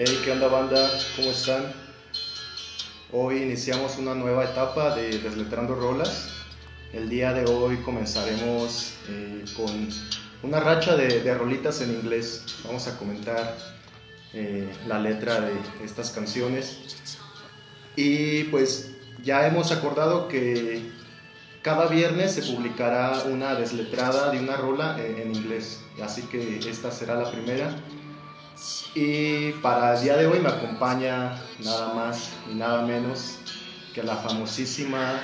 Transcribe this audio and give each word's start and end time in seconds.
Hey, 0.00 0.20
¿qué 0.24 0.30
onda 0.30 0.46
banda? 0.46 0.88
¿Cómo 1.16 1.32
están? 1.32 1.72
Hoy 3.10 3.42
iniciamos 3.42 3.98
una 3.98 4.14
nueva 4.14 4.44
etapa 4.44 4.94
de 4.94 5.18
Desletrando 5.18 5.74
Rolas. 5.74 6.28
El 6.92 7.08
día 7.08 7.32
de 7.32 7.52
hoy 7.52 7.78
comenzaremos 7.78 8.94
eh, 9.08 9.44
con 9.56 9.88
una 10.44 10.60
racha 10.60 10.94
de, 10.94 11.18
de, 11.18 11.34
rolitas 11.34 11.80
en 11.80 11.94
inglés. 11.94 12.44
Vamos 12.64 12.86
a 12.86 12.96
comentar 12.96 13.56
eh, 14.34 14.72
la 14.86 15.00
letra 15.00 15.40
de 15.40 15.52
estas 15.84 16.12
canciones. 16.12 16.78
Y 17.96 18.44
pues 18.44 18.92
ya 19.24 19.48
hemos 19.48 19.72
acordado 19.72 20.28
que 20.28 20.92
cada 21.62 21.88
viernes 21.88 22.34
se 22.34 22.42
publicará 22.42 23.24
una 23.24 23.56
desletrada 23.56 24.30
de 24.30 24.38
una 24.38 24.56
rola 24.56 24.96
en, 25.04 25.18
en 25.18 25.34
inglés. 25.34 25.80
Así 26.00 26.22
que 26.22 26.60
esta 26.70 26.92
será 26.92 27.16
la 27.16 27.32
primera. 27.32 27.74
Y 28.94 29.52
para 29.62 29.94
el 29.94 30.02
día 30.02 30.16
de 30.16 30.26
hoy 30.26 30.40
me 30.40 30.48
acompaña 30.48 31.38
nada 31.60 31.94
más 31.94 32.30
y 32.50 32.54
nada 32.54 32.82
menos 32.82 33.38
que 33.94 34.02
la 34.02 34.16
famosísima. 34.16 35.20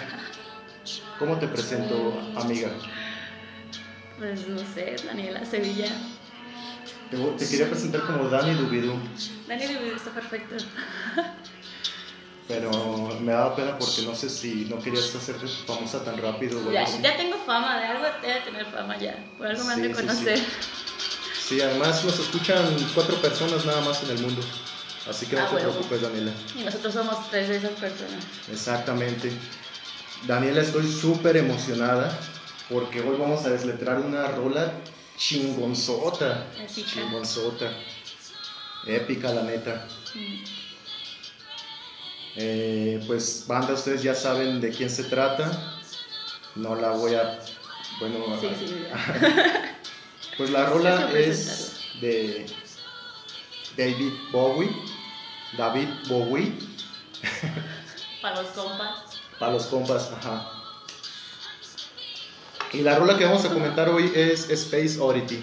¿Cómo 1.18 1.38
te 1.38 1.48
presento, 1.48 2.20
amiga? 2.36 2.68
Pues 4.18 4.46
no 4.46 4.58
sé, 4.58 4.96
Daniela 5.04 5.44
Sevilla. 5.44 5.88
Te, 7.10 7.16
te 7.16 7.48
quería 7.48 7.68
presentar 7.68 8.06
como 8.06 8.28
Dani 8.28 8.54
Dubidú. 8.54 8.94
Dani 9.48 9.64
Dubidú 9.64 9.96
está 9.96 10.10
perfecto. 10.10 10.56
Pero 12.46 13.18
me 13.22 13.32
daba 13.32 13.56
pena 13.56 13.78
porque 13.78 14.02
no 14.02 14.14
sé 14.14 14.28
si 14.28 14.66
no 14.68 14.78
querías 14.82 15.14
hacerte 15.14 15.46
famosa 15.66 16.04
tan 16.04 16.18
rápido. 16.18 16.70
Ya, 16.70 16.84
ya 16.84 17.16
tengo 17.16 17.38
fama, 17.38 17.78
de 17.78 17.86
algo 17.86 18.04
debe 18.20 18.40
tener 18.40 18.66
fama 18.66 18.98
ya. 18.98 19.16
Por 19.38 19.46
algo 19.46 19.64
me 19.64 19.72
han 19.72 19.80
Sí, 19.80 19.88
de 19.88 19.94
sí, 19.94 20.00
conocer. 20.02 20.40
Sí, 21.48 21.60
además 21.60 22.02
nos 22.04 22.18
escuchan 22.18 22.64
cuatro 22.94 23.16
personas 23.20 23.64
nada 23.66 23.80
más 23.82 24.02
en 24.02 24.10
el 24.10 24.18
mundo. 24.22 24.40
Así 25.08 25.26
que 25.26 25.36
no 25.36 25.42
Ah, 25.42 25.48
te 25.50 25.56
preocupes, 25.56 26.00
Daniela. 26.00 26.32
Y 26.58 26.62
nosotros 26.62 26.94
somos 26.94 27.30
tres 27.30 27.48
de 27.48 27.56
esas 27.56 27.72
personas. 27.72 28.24
Exactamente. 28.50 29.30
Daniela, 30.26 30.62
estoy 30.62 30.90
súper 30.90 31.36
emocionada 31.36 32.18
porque 32.70 33.00
hoy 33.00 33.16
vamos 33.18 33.44
a 33.44 33.50
desletrar 33.50 33.98
una 33.98 34.28
rola 34.28 34.72
chingonzota. 35.18 36.46
Épica. 36.58 36.88
Chingonzota. 36.90 37.70
Épica, 38.86 39.30
la 39.34 39.42
neta. 39.42 39.86
Mm. 40.14 40.44
Eh, 42.36 43.04
pues, 43.06 43.44
banda, 43.46 43.74
ustedes 43.74 44.02
ya 44.02 44.14
saben 44.14 44.60
de 44.62 44.70
quién 44.70 44.88
se 44.88 45.04
trata. 45.04 45.78
No 46.54 46.74
la 46.74 46.90
voy 46.92 47.14
a. 47.14 47.38
Bueno, 48.00 48.24
Sí, 48.40 48.48
sí. 48.58 48.86
pues 50.36 50.50
la 50.50 50.66
rola 50.66 51.10
es 51.12 51.80
de 52.00 52.46
David 53.76 54.12
Bowie. 54.32 54.70
David 55.56 55.88
Bowie. 56.08 56.52
Para 58.22 58.42
los 58.42 58.50
compas. 58.52 58.98
Para 59.38 59.52
los 59.52 59.66
compas, 59.66 60.10
ajá. 60.12 60.50
Y 62.72 62.78
la 62.82 62.96
rola 62.98 63.16
que 63.16 63.24
vamos 63.24 63.44
a 63.44 63.50
comentar 63.50 63.88
hoy 63.88 64.10
es 64.14 64.50
Space 64.50 64.98
Oddity. 64.98 65.42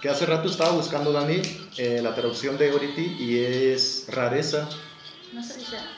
Que 0.00 0.08
hace 0.08 0.26
rato 0.26 0.48
estaba 0.48 0.72
buscando, 0.72 1.12
Dani, 1.12 1.40
eh, 1.76 2.00
la 2.02 2.12
traducción 2.14 2.58
de 2.58 2.72
Oddity 2.72 3.16
y 3.20 3.38
es 3.44 4.06
rareza. 4.08 4.68
No 5.32 5.42
sé 5.44 5.60
si 5.60 5.66
sea. 5.66 5.88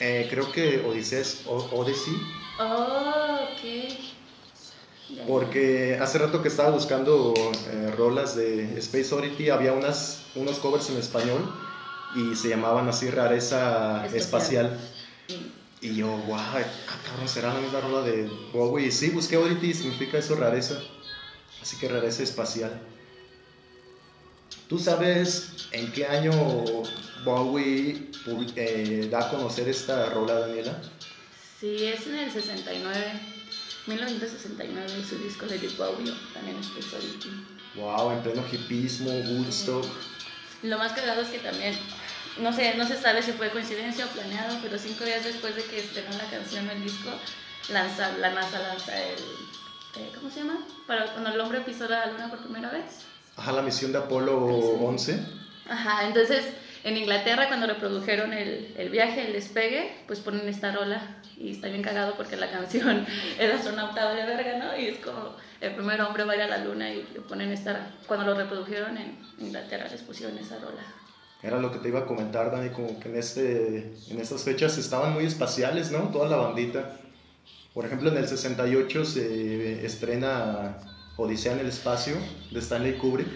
Eh, 0.00 0.26
creo 0.28 0.50
que 0.50 0.80
Odisea 0.80 1.20
es 1.20 1.42
O- 1.46 1.68
Odyssey. 1.72 2.14
Oh, 2.58 3.38
ok. 3.52 4.13
Porque 5.26 5.98
hace 6.00 6.18
rato 6.18 6.42
que 6.42 6.48
estaba 6.48 6.70
buscando 6.70 7.34
eh, 7.36 7.92
rolas 7.96 8.34
de 8.36 8.78
Space 8.78 9.14
Oddity, 9.14 9.50
había 9.50 9.72
unas, 9.72 10.22
unos 10.34 10.58
covers 10.58 10.88
en 10.90 10.96
español 10.96 11.54
y 12.14 12.34
se 12.36 12.48
llamaban 12.48 12.88
así 12.88 13.10
Rareza 13.10 14.06
Espacial. 14.06 14.66
Espacial. 14.66 14.80
Y 15.80 15.96
yo, 15.96 16.16
guau, 16.26 16.40
ah, 16.40 16.62
cabrón, 17.06 17.28
será 17.28 17.52
la 17.52 17.60
misma 17.60 17.80
rola 17.80 18.00
de 18.00 18.30
Bowie. 18.52 18.86
Y 18.86 18.90
sí, 18.90 19.10
busqué 19.10 19.36
Oddity 19.36 19.66
y 19.68 19.74
significa 19.74 20.16
eso, 20.16 20.34
rareza. 20.34 20.80
Así 21.60 21.76
que 21.76 21.88
rareza 21.88 22.22
espacial. 22.22 22.80
¿Tú 24.68 24.78
sabes 24.78 25.68
en 25.72 25.92
qué 25.92 26.06
año 26.06 26.32
Bowie 27.24 28.10
eh, 28.56 29.08
da 29.10 29.26
a 29.26 29.30
conocer 29.30 29.68
esta 29.68 30.06
rola, 30.06 30.40
Daniela? 30.40 30.80
Sí, 31.60 31.84
es 31.84 32.06
en 32.06 32.14
el 32.16 32.30
69. 32.30 33.33
1969, 33.86 35.04
su 35.08 35.18
disco 35.18 35.46
de 35.46 35.58
Deep 35.58 35.76
Bowie, 35.76 36.12
también 36.32 36.56
es 36.58 36.66
Space 36.66 36.96
Oddity. 36.96 37.30
Wow, 37.74 38.12
en 38.12 38.22
pleno 38.22 38.44
hipismo, 38.50 39.10
Woodstock. 39.10 39.84
Lo 40.62 40.78
más 40.78 40.92
cagado 40.92 41.20
es 41.20 41.28
que 41.28 41.38
también, 41.38 41.76
no 42.38 42.52
sé, 42.52 42.74
no 42.76 42.86
se 42.86 42.96
sabe 42.96 43.22
si 43.22 43.32
fue 43.32 43.50
coincidencia 43.50 44.06
o 44.06 44.08
planeado, 44.08 44.58
pero 44.62 44.78
cinco 44.78 45.04
días 45.04 45.24
después 45.24 45.54
de 45.56 45.64
que 45.64 45.80
estrenó 45.80 46.10
la 46.16 46.30
canción 46.30 46.68
el 46.70 46.82
disco, 46.82 47.10
lanza, 47.68 48.16
la 48.18 48.30
NASA 48.30 48.58
lanza 48.60 48.96
el, 48.96 49.18
eh, 49.96 50.10
¿cómo 50.14 50.30
se 50.30 50.40
llama? 50.40 50.66
Para 50.86 51.12
cuando 51.12 51.30
el 51.30 51.40
hombre 51.40 51.60
pisó 51.60 51.86
la 51.88 52.06
luna 52.06 52.30
por 52.30 52.38
primera 52.38 52.70
vez. 52.70 53.02
Ajá, 53.36 53.52
la 53.52 53.62
misión 53.62 53.92
de 53.92 53.98
Apolo 53.98 54.38
11. 54.46 55.20
Ajá, 55.68 56.06
entonces 56.06 56.44
en 56.84 56.96
Inglaterra 56.98 57.48
cuando 57.48 57.66
reprodujeron 57.66 58.32
el, 58.32 58.74
el 58.76 58.90
viaje, 58.90 59.26
el 59.26 59.32
despegue, 59.32 59.90
pues 60.06 60.20
ponen 60.20 60.46
esta 60.48 60.70
rola 60.70 61.16
y 61.36 61.52
está 61.52 61.68
bien 61.68 61.82
cagado 61.82 62.14
porque 62.16 62.36
la 62.36 62.50
canción 62.52 63.06
El 63.38 63.50
astronauta 63.50 64.04
vale 64.04 64.26
verga, 64.26 64.58
¿no? 64.58 64.78
Y 64.78 64.88
es 64.88 64.98
como 64.98 65.34
el 65.60 65.74
primer 65.74 66.00
hombre 66.02 66.24
va 66.24 66.34
a 66.34 66.36
ir 66.36 66.42
a 66.42 66.46
la 66.46 66.58
luna 66.58 66.92
y 66.92 67.06
le 67.14 67.20
ponen 67.20 67.50
esta, 67.50 67.90
cuando 68.06 68.26
lo 68.26 68.34
reprodujeron 68.34 68.96
en 68.98 69.18
Inglaterra 69.38 69.88
les 69.90 70.02
pusieron 70.02 70.36
esa 70.38 70.58
rola. 70.58 70.82
Era 71.42 71.58
lo 71.58 71.72
que 71.72 71.78
te 71.78 71.88
iba 71.88 72.00
a 72.00 72.06
comentar, 72.06 72.50
Dani, 72.50 72.70
como 72.70 72.98
que 73.00 73.08
en, 73.08 73.16
este, 73.16 73.92
en 74.10 74.20
estas 74.20 74.44
fechas 74.44 74.78
estaban 74.78 75.12
muy 75.12 75.26
espaciales, 75.26 75.90
¿no? 75.90 76.08
Toda 76.08 76.28
la 76.28 76.36
bandita. 76.36 76.96
Por 77.74 77.84
ejemplo, 77.84 78.10
en 78.10 78.16
el 78.16 78.28
68 78.28 79.04
se 79.04 79.84
estrena 79.84 80.78
Odisea 81.16 81.52
en 81.52 81.60
el 81.60 81.66
espacio 81.66 82.14
de 82.50 82.60
Stanley 82.60 82.94
Kubrick. 82.94 83.28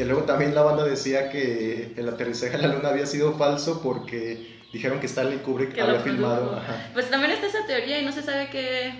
Que 0.00 0.06
luego 0.06 0.22
también 0.22 0.54
la 0.54 0.62
banda 0.62 0.82
decía 0.82 1.28
que 1.28 1.92
el 1.94 2.08
aterrizaje 2.08 2.54
a 2.56 2.58
la 2.58 2.68
luna 2.68 2.88
había 2.88 3.04
sido 3.04 3.34
falso 3.34 3.82
porque 3.82 4.58
dijeron 4.72 4.98
que 4.98 5.04
Stanley 5.04 5.40
Kubrick 5.40 5.74
que 5.74 5.82
había 5.82 6.00
filmado. 6.00 6.56
ajá. 6.56 6.88
Pues 6.94 7.10
también 7.10 7.32
está 7.32 7.48
esa 7.48 7.66
teoría 7.66 8.00
y 8.00 8.04
no 8.06 8.10
se 8.10 8.22
sabe 8.22 8.48
qué. 8.48 8.94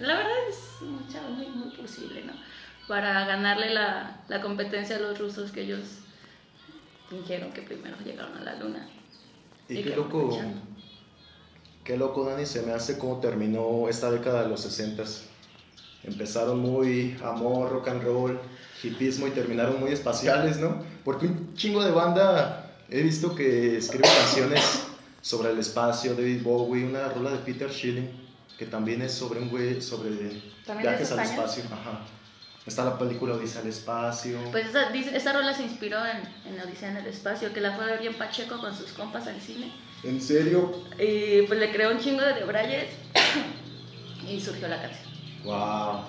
La 0.00 0.14
verdad 0.16 0.32
es 0.48 0.80
mucha- 0.80 1.20
muy, 1.28 1.44
muy 1.46 1.76
posible, 1.76 2.22
¿no? 2.24 2.32
Para 2.88 3.26
ganarle 3.26 3.68
la, 3.74 4.22
la 4.28 4.40
competencia 4.40 4.96
a 4.96 5.00
los 5.00 5.18
rusos 5.18 5.52
que 5.52 5.60
ellos 5.60 5.80
fingieron 7.10 7.52
que 7.52 7.60
primero 7.60 7.98
llegaron 8.02 8.34
a 8.38 8.40
la 8.40 8.54
luna. 8.54 8.88
Y 9.68 9.80
Y 9.80 9.82
qué 9.82 9.94
loco, 9.94 10.40
qué 11.84 11.98
loco, 11.98 12.24
Dani, 12.24 12.46
se 12.46 12.62
me 12.62 12.72
hace 12.72 12.96
cómo 12.98 13.20
terminó 13.20 13.90
esta 13.90 14.10
década 14.10 14.44
de 14.44 14.48
los 14.48 14.60
60 14.62 15.04
Empezaron 16.04 16.60
muy 16.60 17.16
amor, 17.22 17.70
rock 17.70 17.88
and 17.88 18.02
roll, 18.02 18.40
hipismo 18.82 19.26
y 19.26 19.30
terminaron 19.30 19.80
muy 19.80 19.92
espaciales, 19.92 20.58
¿no? 20.58 20.82
Porque 21.04 21.26
un 21.26 21.54
chingo 21.54 21.84
de 21.84 21.90
banda 21.90 22.70
he 22.88 23.02
visto 23.02 23.34
que 23.34 23.76
escribe 23.76 24.04
canciones 24.04 24.86
sobre 25.20 25.50
el 25.50 25.58
espacio, 25.58 26.14
David 26.14 26.42
Bowie, 26.42 26.86
una 26.86 27.08
rola 27.08 27.32
de 27.32 27.38
Peter 27.38 27.70
Schilling, 27.70 28.10
que 28.58 28.66
también 28.66 29.02
es 29.02 29.12
sobre 29.12 29.40
un 29.40 29.50
güey, 29.50 29.80
sobre 29.80 30.10
¿También 30.66 30.90
viajes 30.90 31.10
es 31.10 31.12
al 31.12 31.20
espacio. 31.24 31.64
Ajá. 31.70 32.00
Está 32.66 32.84
la 32.84 32.98
película 32.98 33.34
Odisea 33.34 33.62
al 33.62 33.68
espacio. 33.68 34.38
Pues 34.50 34.68
esa, 34.68 34.94
esa 34.94 35.32
rola 35.32 35.54
se 35.54 35.62
inspiró 35.62 35.98
en, 36.04 36.18
en 36.52 36.60
Odisea 36.60 36.90
en 36.90 36.98
el 36.98 37.06
espacio, 37.06 37.52
que 37.52 37.60
la 37.60 37.74
fue 37.74 37.84
a 37.84 37.88
ver 37.88 38.00
bien 38.00 38.14
Pacheco 38.14 38.58
con 38.58 38.76
sus 38.76 38.92
compas 38.92 39.26
al 39.26 39.40
cine. 39.40 39.72
¿En 40.02 40.20
serio? 40.20 40.84
Y 40.98 41.42
pues 41.42 41.58
le 41.58 41.72
creó 41.72 41.90
un 41.90 41.98
chingo 41.98 42.22
de 42.22 42.34
debrayes 42.34 42.90
y 44.28 44.40
surgió 44.40 44.68
la 44.68 44.80
canción. 44.80 45.09
Wow. 45.44 46.00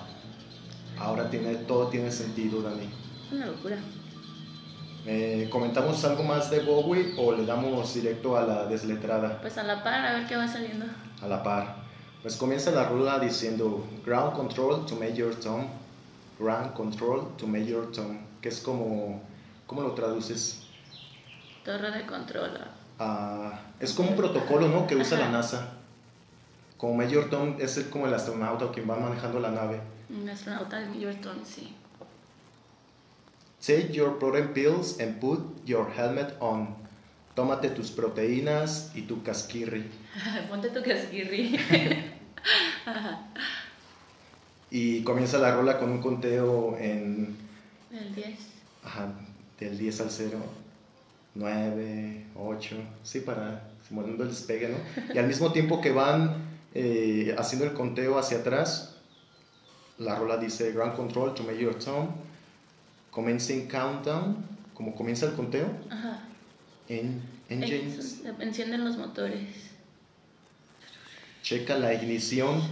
Ahora 0.98 1.28
tiene, 1.30 1.54
todo 1.56 1.88
tiene 1.88 2.10
sentido, 2.10 2.62
Dani. 2.62 2.88
Una 3.32 3.46
locura. 3.46 3.76
Eh, 5.06 5.48
¿Comentamos 5.50 6.04
algo 6.04 6.22
más 6.22 6.50
de 6.50 6.60
Bowie 6.60 7.14
o 7.18 7.32
le 7.32 7.44
damos 7.44 7.92
directo 7.94 8.36
a 8.36 8.42
la 8.44 8.66
desletrada, 8.66 9.40
Pues 9.40 9.58
a 9.58 9.64
la 9.64 9.82
par, 9.82 10.04
a 10.06 10.12
ver 10.12 10.26
qué 10.28 10.36
va 10.36 10.46
saliendo. 10.46 10.86
a 11.20 11.26
la 11.26 11.42
par? 11.42 11.76
Pues 12.22 12.36
comienza 12.36 12.70
la 12.70 12.88
rola 12.88 13.18
diciendo 13.18 13.84
Ground 14.06 14.34
Control 14.34 14.86
to 14.86 14.94
Major 14.94 15.34
Tom, 15.34 15.66
Ground 16.38 16.72
Control 16.74 17.36
to 17.36 17.48
Major 17.48 17.90
Tom, 17.90 18.18
que 18.40 18.48
es 18.48 18.60
como, 18.60 19.20
¿cómo 19.66 19.82
lo 19.82 19.92
traduces? 19.92 20.62
Torre 21.64 21.90
de 21.90 22.06
control. 22.06 22.50
Ah, 23.00 23.58
es 23.80 23.92
como 23.94 24.10
un 24.10 24.16
protocolo, 24.16 24.68
¿no? 24.68 24.86
Que 24.86 24.94
usa 24.94 25.18
la. 25.18 25.30
NASA. 25.30 25.68
Como 26.82 26.94
Major 26.94 27.30
Tom 27.30 27.54
es 27.60 27.76
el- 27.76 27.88
como 27.90 28.08
el 28.08 28.14
astronauta 28.14 28.72
quien 28.72 28.90
va 28.90 28.96
manejando 28.96 29.38
la 29.38 29.52
nave. 29.52 29.80
Un 30.10 30.28
astronauta 30.28 30.80
de 30.80 30.86
Millerton, 30.86 31.38
sí. 31.46 31.72
Take 33.64 33.92
your 33.92 34.18
protein 34.18 34.48
pills 34.48 34.98
and 34.98 35.20
put 35.20 35.64
your 35.64 35.88
helmet 35.96 36.34
on. 36.40 36.74
Tómate 37.36 37.68
tus 37.70 37.92
proteínas 37.92 38.90
y 38.96 39.02
tu 39.02 39.22
casquirri. 39.22 39.88
Ponte 40.50 40.70
tu 40.70 40.82
casquirri. 40.82 41.56
Y 44.72 45.02
comienza 45.04 45.38
la 45.38 45.54
rola 45.54 45.78
con 45.78 45.90
un 45.90 46.00
conteo 46.00 46.76
en, 46.78 47.36
El 47.92 48.14
10. 48.14 48.38
ajá, 48.82 49.12
del 49.60 49.78
10 49.78 50.00
al 50.00 50.10
0. 50.10 50.38
9, 51.36 52.24
8, 52.34 52.76
sí, 53.04 53.20
para 53.20 53.68
simulando 53.86 54.24
el 54.24 54.30
despegue, 54.30 54.70
¿no? 54.70 55.14
Y 55.14 55.18
al 55.18 55.26
mismo 55.28 55.52
tiempo 55.52 55.80
que 55.80 55.92
van 55.92 56.51
eh, 56.74 57.34
haciendo 57.38 57.66
el 57.66 57.72
conteo 57.74 58.18
hacia 58.18 58.38
atrás, 58.38 58.96
la 59.98 60.14
rola 60.16 60.36
dice 60.36 60.72
Ground 60.72 60.94
Control 60.96 61.34
to 61.34 61.42
Major 61.44 61.74
Tom, 61.76 62.08
commencing 63.10 63.68
countdown, 63.68 64.44
como 64.74 64.94
comienza 64.94 65.26
el 65.26 65.32
conteo, 65.34 65.66
Ajá. 65.90 66.20
en 66.88 67.22
engines, 67.48 68.22
En- 68.24 68.40
Encienden 68.42 68.84
los 68.84 68.96
motores. 68.96 69.48
checa 71.42 71.76
la 71.76 71.92
ignición. 71.92 72.62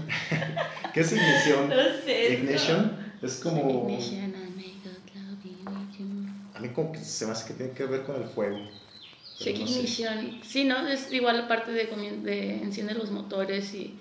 ¿Qué 0.94 1.00
es 1.00 1.12
ignición? 1.12 1.68
No 1.68 1.76
sé. 2.04 2.34
Ignition 2.34 2.96
es 3.22 3.36
como... 3.40 3.88
Ignition, 3.88 4.30
I 4.30 4.52
may 4.56 4.80
God 4.84 4.96
love 5.14 5.44
you, 5.44 6.04
you. 6.04 6.26
A 6.54 6.60
mí 6.60 6.68
como 6.70 6.92
que 6.92 7.00
se 7.00 7.26
me 7.26 7.32
hace 7.32 7.48
que 7.48 7.54
tiene 7.54 7.72
que 7.72 7.84
ver 7.86 8.04
con 8.04 8.16
el 8.16 8.24
fuego. 8.28 8.58
Check 9.40 9.58
no 9.58 9.66
sé. 9.66 9.72
ignition. 9.72 10.40
Sí, 10.44 10.64
¿no? 10.64 10.86
Es 10.86 11.10
igual 11.12 11.38
la 11.38 11.48
parte 11.48 11.72
de, 11.72 11.86
de 11.86 12.62
enciende 12.62 12.94
los 12.94 13.10
motores 13.10 13.72
y 13.74 13.98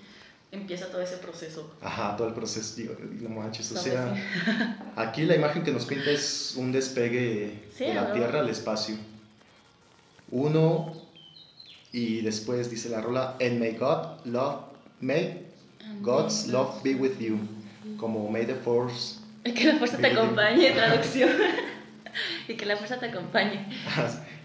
empieza 0.52 0.86
todo 0.90 1.00
ese 1.00 1.16
proceso. 1.16 1.70
Ajá, 1.80 2.16
todo 2.16 2.28
el 2.28 2.34
proceso, 2.34 2.76
digo, 2.76 2.94
no 3.20 3.30
manches, 3.30 3.72
o 3.72 3.78
sea, 3.78 4.12
así. 4.12 4.20
aquí 4.96 5.22
la 5.22 5.36
imagen 5.36 5.62
que 5.62 5.72
nos 5.72 5.86
pinta 5.86 6.10
es 6.10 6.54
un 6.56 6.72
despegue 6.72 7.62
Sí, 7.74 7.84
de 7.84 7.94
la 7.94 8.08
¿no? 8.08 8.12
Tierra 8.12 8.40
al 8.40 8.50
espacio. 8.50 8.96
Uno, 10.30 10.92
y 11.92 12.20
después 12.20 12.70
dice 12.70 12.88
la 12.90 13.00
rola, 13.00 13.36
and 13.40 13.58
may 13.58 13.72
God 13.72 14.24
love, 14.26 14.64
may 15.00 15.46
God's 16.02 16.46
love 16.48 16.82
be 16.82 16.94
with 16.94 17.18
you, 17.18 17.38
como 17.96 18.30
may 18.30 18.44
the 18.44 18.54
force, 18.54 19.18
Que 19.42 19.64
la 19.64 19.78
fuerza 19.78 19.96
te 19.96 20.06
acompañe, 20.08 20.70
traducción. 20.74 21.30
y 22.48 22.54
que 22.54 22.66
la 22.66 22.76
fuerza 22.76 23.00
te 23.00 23.06
acompañe. 23.06 23.66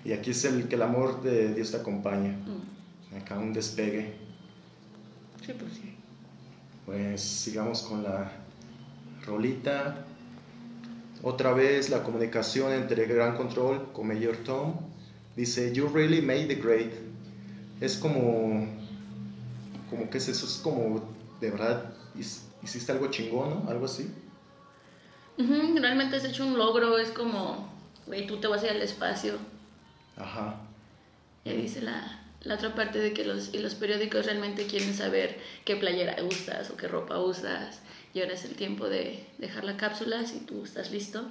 Y 0.06 0.14
aquí 0.14 0.32
es 0.32 0.46
el 0.46 0.68
que 0.68 0.76
el 0.76 0.84
amor 0.84 1.24
de 1.24 1.54
Dios 1.56 1.72
te 1.72 1.78
acompaña. 1.78 2.30
Mm. 2.32 3.18
Acá 3.18 3.40
un 3.40 3.54
despegue. 3.54 4.14
Sí, 5.44 5.54
pues 5.58 5.74
sí. 5.74 5.96
Pues 6.86 7.22
sigamos 7.22 7.82
con 7.82 8.04
la 8.04 8.32
rolita. 9.26 10.06
Otra 11.24 11.54
vez 11.54 11.90
la 11.90 12.04
comunicación 12.04 12.72
entre 12.72 13.08
Gran 13.08 13.36
Control 13.36 13.92
con 13.94 14.08
Major 14.08 14.38
Tom. 14.38 14.76
Dice, 15.36 15.74
You 15.74 15.88
really 15.88 16.22
made 16.22 16.46
the 16.46 16.56
grade. 16.56 16.94
Es 17.82 17.98
como, 17.98 18.68
como 19.90 20.10
que 20.10 20.20
es 20.20 20.28
eso, 20.28 20.46
es 20.46 20.58
como 20.64 21.02
de 21.42 21.50
verdad 21.50 21.94
hiciste 22.64 22.92
algo 22.92 23.08
chingón, 23.08 23.50
¿no? 23.50 23.70
Algo 23.70 23.86
así. 23.86 24.10
Ujú, 25.38 25.78
Realmente 25.80 26.16
has 26.16 26.26
hecho 26.26 26.46
un 26.46 26.58
logro, 26.58 26.98
es 26.98 27.10
como, 27.10 27.70
güey, 28.06 28.28
tú 28.28 28.38
te 28.38 28.48
vas 28.48 28.62
a 28.64 28.68
ir 28.68 28.72
al 28.72 28.82
espacio. 28.82 29.34
Ajá. 30.18 30.56
Y 31.44 31.50
ahí 31.50 31.62
dice 31.62 31.82
la, 31.82 32.20
la 32.42 32.56
otra 32.56 32.74
parte 32.76 33.00
de 33.00 33.14
que 33.14 33.24
los, 33.26 33.54
y 33.54 33.60
los 33.60 33.76
periódicos 33.76 34.26
realmente 34.26 34.66
quieren 34.68 34.94
saber 34.96 35.38
qué 35.66 35.76
playera 35.76 36.16
usas 36.24 36.70
o 36.70 36.78
qué 36.78 36.88
ropa 36.88 37.20
usas. 37.20 37.80
Y 38.14 38.22
ahora 38.22 38.34
es 38.34 38.46
el 38.46 38.56
tiempo 38.56 38.88
de 38.88 39.26
dejar 39.38 39.64
la 39.66 39.78
cápsula 39.78 40.26
si 40.26 40.40
tú 40.40 40.64
estás 40.64 40.92
listo. 40.92 41.26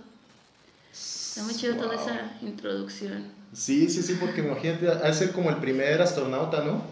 Está 0.93 1.43
muy 1.43 1.55
chido 1.55 1.75
toda 1.77 1.97
Wow. 1.97 2.05
esa 2.05 2.33
introducción. 2.43 3.25
Sí, 3.53 3.89
sí, 3.89 4.03
sí, 4.03 4.17
porque 4.21 4.41
imagínate, 4.41 4.89
ha 4.89 4.95
de 5.09 5.15
ser 5.15 5.33
como 5.33 5.51
el 5.51 5.57
primer 5.57 6.01
astronauta, 6.03 6.63
¿no? 6.65 6.83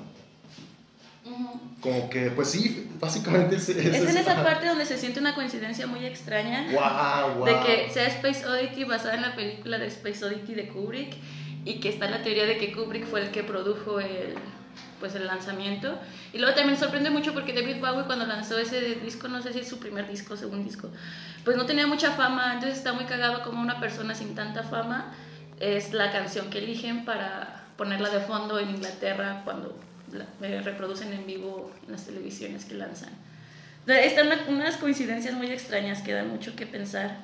Como 1.81 2.09
que, 2.11 2.31
pues 2.31 2.51
sí, 2.51 2.89
básicamente 3.01 3.57
es, 3.57 3.69
Es 3.69 3.77
en 3.85 4.17
esa 4.17 4.43
parte 4.43 4.67
donde 4.67 4.87
se 4.87 4.97
siente 4.97 5.19
una 5.21 5.35
coincidencia 5.35 5.87
muy 5.87 6.05
extraña. 6.05 6.67
Wow, 6.73 7.39
wow. 7.39 7.47
de 7.47 7.61
que 7.67 7.91
sea 7.93 8.07
Space 8.07 8.47
Oddity 8.47 8.85
basada 8.85 9.15
en 9.15 9.23
la 9.23 9.35
película 9.35 9.79
de 9.79 9.89
Space 9.89 10.25
Oddity 10.25 10.55
de 10.55 10.69
Kubrick 10.69 11.15
y 11.65 11.81
que 11.81 11.89
está 11.89 12.09
la 12.11 12.23
teoría 12.23 12.47
de 12.47 12.59
que 12.59 12.73
Kubrick 12.73 13.07
fue 13.07 13.23
el 13.23 13.31
que 13.31 13.43
produjo 13.45 14.01
el 14.01 14.35
pues 15.01 15.17
el 15.17 15.27
lanzamiento. 15.27 15.99
Y 16.33 16.39
luego 16.39 16.55
también 16.55 16.79
sorprende 16.79 17.11
mucho 17.11 17.35
porque 17.35 17.53
David 17.53 17.81
Bowie 17.81 18.05
cuando 18.07 18.25
lanzó 18.25 18.57
ese 18.59 18.95
disco 18.97 19.27
no 19.29 19.43
sé 19.43 19.53
si 19.53 19.59
es 19.59 19.69
su 19.69 19.79
primer 19.81 20.09
disco 20.09 20.35
o 20.35 20.37
segundo 20.37 20.65
disco 20.65 20.89
pues 21.45 21.57
no 21.57 21.67
tenía 21.67 21.89
mucha 21.89 22.13
fama 22.13 22.55
entonces 22.55 22.79
está 22.79 22.93
muy 22.93 23.05
cagado 23.05 23.43
como 23.43 23.61
una 23.61 23.81
persona 23.81 24.15
sin 24.15 24.37
tanta 24.37 24.63
fama 24.63 25.13
es 25.59 25.93
la 25.93 26.13
canción 26.13 26.51
que 26.51 26.59
eligen 26.59 27.05
para 27.05 27.65
ponerla 27.77 28.11
de 28.11 28.21
fondo 28.21 28.61
en 28.61 28.71
Inglaterra 28.71 29.43
cuando 29.45 29.77
la, 30.13 30.27
eh, 30.47 30.61
reproducen 30.63 31.13
en 31.13 31.27
vivo 31.27 31.73
en 31.87 31.93
las 31.93 32.07
televisiones 32.07 32.65
que 32.65 32.75
lanzan. 32.75 33.11
Están 33.89 34.27
una- 34.29 34.45
unas 34.49 34.77
coincidencias 34.77 35.35
muy 35.35 35.49
extrañas 35.51 36.01
que 36.03 36.13
dan 36.13 36.29
mucho 36.29 36.55
que 36.55 36.67
pensar. 36.67 37.17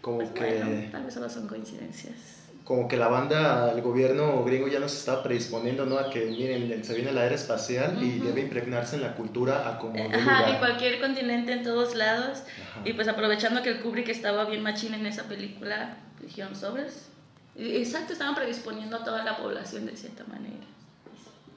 Como 0.00 0.18
pues 0.18 0.30
que... 0.30 0.40
bueno, 0.62 0.88
tal 0.92 1.04
vez 1.04 1.14
solo 1.14 1.28
son 1.28 1.48
coincidencias. 1.48 2.45
Como 2.66 2.88
que 2.88 2.96
la 2.96 3.06
banda, 3.06 3.70
el 3.72 3.80
gobierno 3.80 4.42
gringo 4.44 4.66
ya 4.66 4.80
nos 4.80 4.92
está 4.92 5.22
predisponiendo, 5.22 5.86
¿no? 5.86 5.98
A 5.98 6.10
que, 6.10 6.26
miren, 6.26 6.84
se 6.84 6.94
viene 6.94 7.12
la 7.12 7.24
era 7.24 7.36
espacial 7.36 8.02
y 8.02 8.16
Ujú. 8.18 8.26
debe 8.26 8.40
impregnarse 8.40 8.96
en 8.96 9.02
la 9.02 9.14
cultura 9.14 9.68
a 9.68 9.78
como 9.78 9.94
de 9.94 10.02
Ajá, 10.16 10.40
lugar. 10.40 10.54
y 10.54 10.58
cualquier 10.58 11.00
continente 11.00 11.52
en 11.52 11.62
todos 11.62 11.94
lados. 11.94 12.40
Ajá. 12.40 12.80
Y 12.84 12.92
pues 12.94 13.06
aprovechando 13.06 13.62
que 13.62 13.70
el 13.70 13.80
Kubrick 13.80 14.08
estaba 14.08 14.46
bien 14.46 14.62
machín 14.64 14.94
en 14.94 15.06
esa 15.06 15.22
película, 15.28 15.96
dijeron 16.20 16.56
sobres. 16.56 17.06
Y- 17.54 17.76
Exacto, 17.76 18.12
estaban 18.14 18.34
predisponiendo 18.34 18.96
a 18.96 19.04
toda 19.04 19.22
la 19.24 19.36
población 19.36 19.86
de 19.86 19.96
cierta 19.96 20.24
manera. 20.24 20.56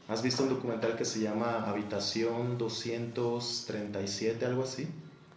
¿Has 0.07 0.21
visto 0.21 0.43
un 0.43 0.49
documental 0.49 0.95
que 0.95 1.05
se 1.05 1.21
llama 1.21 1.65
Habitación 1.67 2.59
237, 2.59 4.45
algo 4.45 4.63
así? 4.63 4.87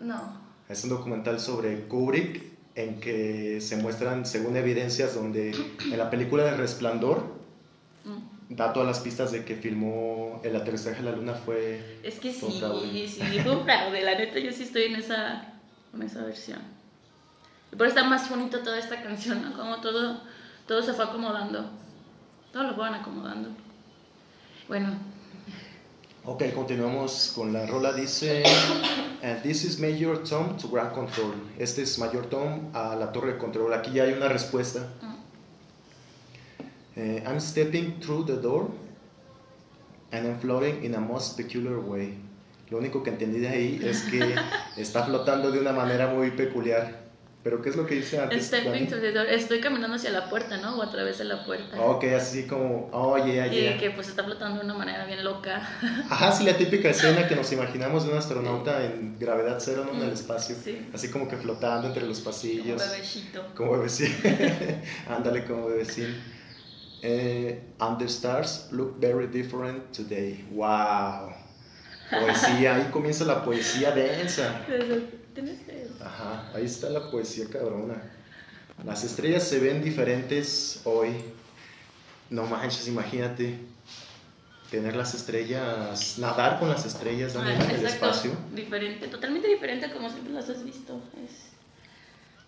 No. 0.01 0.37
Es 0.69 0.85
un 0.85 0.91
documental 0.91 1.41
sobre 1.41 1.81
Kubrick 1.89 2.52
en 2.75 3.01
que 3.01 3.61
se 3.61 3.77
muestran, 3.77 4.25
según 4.25 4.57
evidencias, 4.57 5.15
donde 5.15 5.51
en 5.51 5.99
la 5.99 6.11
película 6.11 6.45
de 6.45 6.57
Resplandor 6.57 7.43
Mm. 8.05 8.55
da 8.57 8.73
todas 8.73 8.89
las 8.89 9.01
pistas 9.01 9.31
de 9.31 9.45
que 9.45 9.55
filmó 9.57 10.41
el 10.43 10.57
aterrizaje 10.57 11.01
a 11.01 11.03
la 11.03 11.13
luna 11.13 11.35
fue... 11.35 12.01
Es 12.03 12.19
que 12.19 12.33
sí, 12.33 12.59
fraude. 12.59 13.09
sí, 13.09 13.21
fue 13.43 13.57
un 13.57 13.65
fraude. 13.65 14.03
La 14.03 14.17
neta, 14.17 14.39
yo 14.39 14.53
sí 14.53 14.65
estoy 14.65 14.85
en 14.85 14.97
esa, 14.97 15.53
en 15.95 16.03
esa 16.03 16.25
versión. 16.25 16.59
Y 17.73 17.77
por 17.77 17.87
eso 17.87 17.97
está 17.97 18.09
más 18.09 18.29
bonito 18.29 18.59
toda 18.59 18.79
esta 18.79 19.03
canción, 19.03 19.43
¿no? 19.43 19.57
Como 19.57 19.81
todo, 19.81 20.21
todo 20.67 20.83
se 20.83 20.93
fue 20.93 21.05
acomodando. 21.05 21.71
Todo 22.53 22.65
lo 22.65 22.75
fueron 22.75 22.95
acomodando. 22.95 23.51
Bueno, 24.69 24.89
Ok, 26.25 26.45
continuamos 26.55 27.33
con 27.35 27.53
la 27.53 27.67
rola. 27.67 27.93
Dice: 27.93 28.45
And 29.25 29.43
this 29.43 29.65
is 29.65 29.81
Major 29.81 30.23
Tom 30.23 30.57
to 30.57 30.69
ground 30.69 30.93
control. 30.93 31.35
Este 31.59 31.83
es 31.83 31.99
Major 31.99 32.27
Tom 32.27 32.71
a 32.73 32.95
la 32.95 33.11
torre 33.11 33.33
de 33.33 33.39
control. 33.39 33.75
Aquí 33.75 33.91
ya 33.91 34.05
hay 34.05 34.13
una 34.13 34.29
respuesta. 34.29 34.87
Eh, 36.95 37.25
I'm 37.27 37.41
stepping 37.41 37.99
through 37.99 38.27
the 38.27 38.37
door 38.37 38.69
and 40.13 40.25
I'm 40.29 40.39
floating 40.39 40.85
in 40.85 40.95
a 40.95 41.01
most 41.01 41.37
peculiar 41.37 41.79
way. 41.79 42.17
Lo 42.71 42.79
único 42.79 43.03
que 43.03 43.11
entendí 43.11 43.41
de 43.41 43.49
ahí 43.49 43.81
es 43.83 44.03
que 44.03 44.37
está 44.77 45.03
flotando 45.05 45.51
de 45.51 45.59
una 45.59 45.73
manera 45.73 46.15
muy 46.15 46.31
peculiar. 46.31 47.02
Pero 47.43 47.61
¿qué 47.61 47.71
es 47.71 47.77
lo 47.77 47.87
que 47.87 47.97
dice 47.97 48.21
antes? 48.21 48.47
stepping 48.47 48.73
Dani? 48.73 48.87
to 48.87 49.01
the 49.01 49.11
door. 49.11 49.27
Estoy 49.27 49.61
caminando 49.61 49.97
hacia 49.97 50.11
la 50.11 50.31
puerta, 50.31 50.59
¿no? 50.59 50.79
O 50.79 50.83
a 50.83 50.91
través 50.91 51.19
de 51.19 51.25
la 51.25 51.45
puerta. 51.45 51.81
Ok, 51.81 52.05
así 52.17 52.47
como, 52.47 52.89
oh, 52.93 53.17
yeah, 53.17 53.49
y 53.49 53.63
yeah. 53.63 53.79
que 53.79 53.91
pues 53.91 54.09
está 54.09 54.23
flotando 54.23 54.61
de 54.61 54.65
una 54.65 54.75
manera 54.75 55.05
bien 55.07 55.25
loca. 55.25 55.57
Ajá, 56.09 56.31
sí, 56.31 56.45
la 56.45 56.57
típica 56.57 56.91
escena 56.91 57.27
que 57.27 57.35
nos 57.35 57.51
imaginamos 57.53 58.05
de 58.05 58.13
un 58.13 58.19
astronauta 58.19 58.85
en 58.85 59.19
gravedad 59.19 59.57
cero, 59.59 59.85
¿no? 59.85 59.99
En 59.99 60.09
el 60.09 60.13
espacio. 60.13 60.55
Sí. 60.63 60.87
Así 60.95 61.09
como 61.09 61.27
que 61.27 61.37
flotando 61.37 61.89
entre 61.89 62.07
los 62.07 62.21
Como 62.21 62.31
pasillos. 62.31 62.81
bebecito. 62.91 63.45
Como 63.57 63.73
bebecín. 63.73 64.15
Ándale, 65.09 65.45
como 65.45 65.67
bebecín. 65.67 66.17
Eh, 67.03 67.61
and 67.81 67.99
the 67.99 68.05
stars 68.05 68.69
look 68.71 69.01
very 69.01 69.27
different 69.27 69.91
today. 69.91 70.47
¡Wow! 70.53 71.33
Poesía, 72.09 72.77
ahí 72.77 72.89
comienza 72.93 73.25
la 73.25 73.43
poesía 73.45 73.91
densa. 73.91 74.61
¿Tienes 75.35 75.59
el- 75.69 75.91
Ajá, 76.03 76.51
ahí 76.55 76.65
está 76.65 76.89
la 76.91 77.11
poesía 77.11 77.47
cabrona. 77.51 78.03
Las 78.85 79.05
estrellas 79.05 79.45
se 79.45 79.59
ven 79.61 79.83
diferentes 79.83 80.81
hoy. 80.85 81.11
No 82.31 82.45
manches, 82.47 82.89
imagínate. 82.89 83.59
Tener 84.71 84.97
las 84.97 85.13
estrellas, 85.15 86.17
nadar 86.19 86.59
con 86.59 86.71
las 86.71 86.87
estrellas 86.87 87.35
Daniel, 87.35 87.59
Ah, 87.61 87.73
el 87.73 87.85
espacio. 87.87 88.33
Diferente, 88.55 89.07
totalmente 89.09 89.47
diferente 89.49 89.87
a 89.87 89.93
como 89.93 90.09
siempre 90.09 90.33
las 90.33 90.49
has 90.49 90.65
visto. 90.65 90.99
Es... 91.23 91.53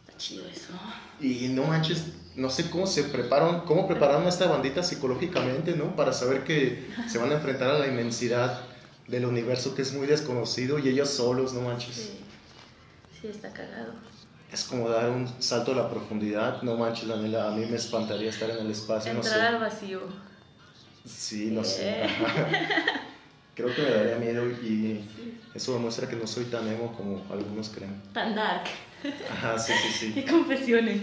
Está 0.07 0.17
chido 0.17 0.49
eso. 0.49 0.73
Y 1.21 1.49
no 1.49 1.65
manches, 1.65 2.05
no 2.35 2.49
sé 2.49 2.71
cómo 2.71 2.87
se 2.87 3.05
preparan, 3.05 3.61
cómo 3.67 3.87
prepararon 3.87 4.25
a 4.25 4.31
esta 4.31 4.47
bandita 4.47 4.83
psicológicamente, 4.83 5.77
¿no? 5.77 5.95
Para 5.95 6.15
saber 6.15 6.45
que 6.45 6.87
se 7.07 7.19
van 7.19 7.31
a 7.31 7.35
enfrentar 7.35 7.71
a 7.71 7.79
la 7.79 7.87
inmensidad 7.89 8.63
del 9.07 9.27
universo 9.27 9.75
que 9.75 9.83
es 9.83 9.93
muy 9.93 10.07
desconocido 10.07 10.79
y 10.79 10.89
ellos 10.89 11.11
solos, 11.11 11.53
no 11.53 11.61
manches. 11.61 11.95
Sí, 11.95 12.24
sí 13.25 13.31
está 13.31 13.51
cagado. 13.55 13.95
Es 14.53 14.65
como 14.65 14.89
dar 14.91 15.09
un 15.09 15.27
salto 15.43 15.73
a 15.73 15.77
la 15.77 15.89
profundidad, 15.89 16.61
no 16.63 16.77
manches, 16.77 17.09
Daniela, 17.09 17.49
a 17.49 17.51
mí 17.53 17.65
me 17.65 17.77
espantaría 17.77 18.29
estar 18.29 18.51
en 18.51 18.59
el 18.59 18.71
espacio, 18.71 19.15
no 19.15 19.21
Entrar 19.21 19.41
al 19.55 19.55
sé. 19.55 19.59
vacío. 19.65 20.01
Sí, 21.07 21.47
no 21.51 21.65
sé. 21.65 22.03
Eh. 22.03 22.05
ajá. 22.27 22.49
Creo 23.55 23.75
que 23.75 23.81
me 23.83 23.91
daría 23.91 24.17
miedo 24.19 24.47
y 24.51 25.01
Sí. 25.17 25.41
eso 25.55 25.73
demuestra 25.73 26.07
que 26.09 26.17
no 26.17 26.27
soy 26.27 26.45
tan 26.47 26.69
emo 26.69 26.93
como 26.95 27.25
algunos 27.33 27.71
creen. 27.71 27.99
Tan 28.13 28.35
dark. 28.35 28.65
Ajá, 29.31 29.59
sí, 29.59 29.73
sí, 29.99 30.13
Y 30.17 30.21
sí. 30.23 30.27
confesiones. 30.31 31.01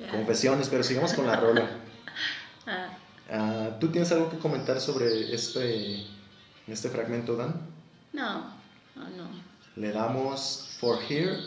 Ya. 0.00 0.08
confesiones, 0.10 0.68
pero 0.68 0.82
sigamos 0.82 1.12
con 1.14 1.26
la 1.26 1.36
rola. 1.36 1.68
Ah, 2.66 2.88
Ah, 3.30 3.70
¿Tú 3.80 3.88
tienes 3.90 4.10
algo 4.12 4.28
que 4.30 4.38
comentar 4.38 4.80
sobre 4.80 5.34
este, 5.34 6.04
este 6.66 6.88
fragmento, 6.90 7.34
Dan? 7.36 7.60
no, 8.12 8.40
no, 8.94 9.08
no. 9.16 9.51
Le 9.76 9.90
damos 9.90 10.68
For 10.80 11.00
here 11.00 11.38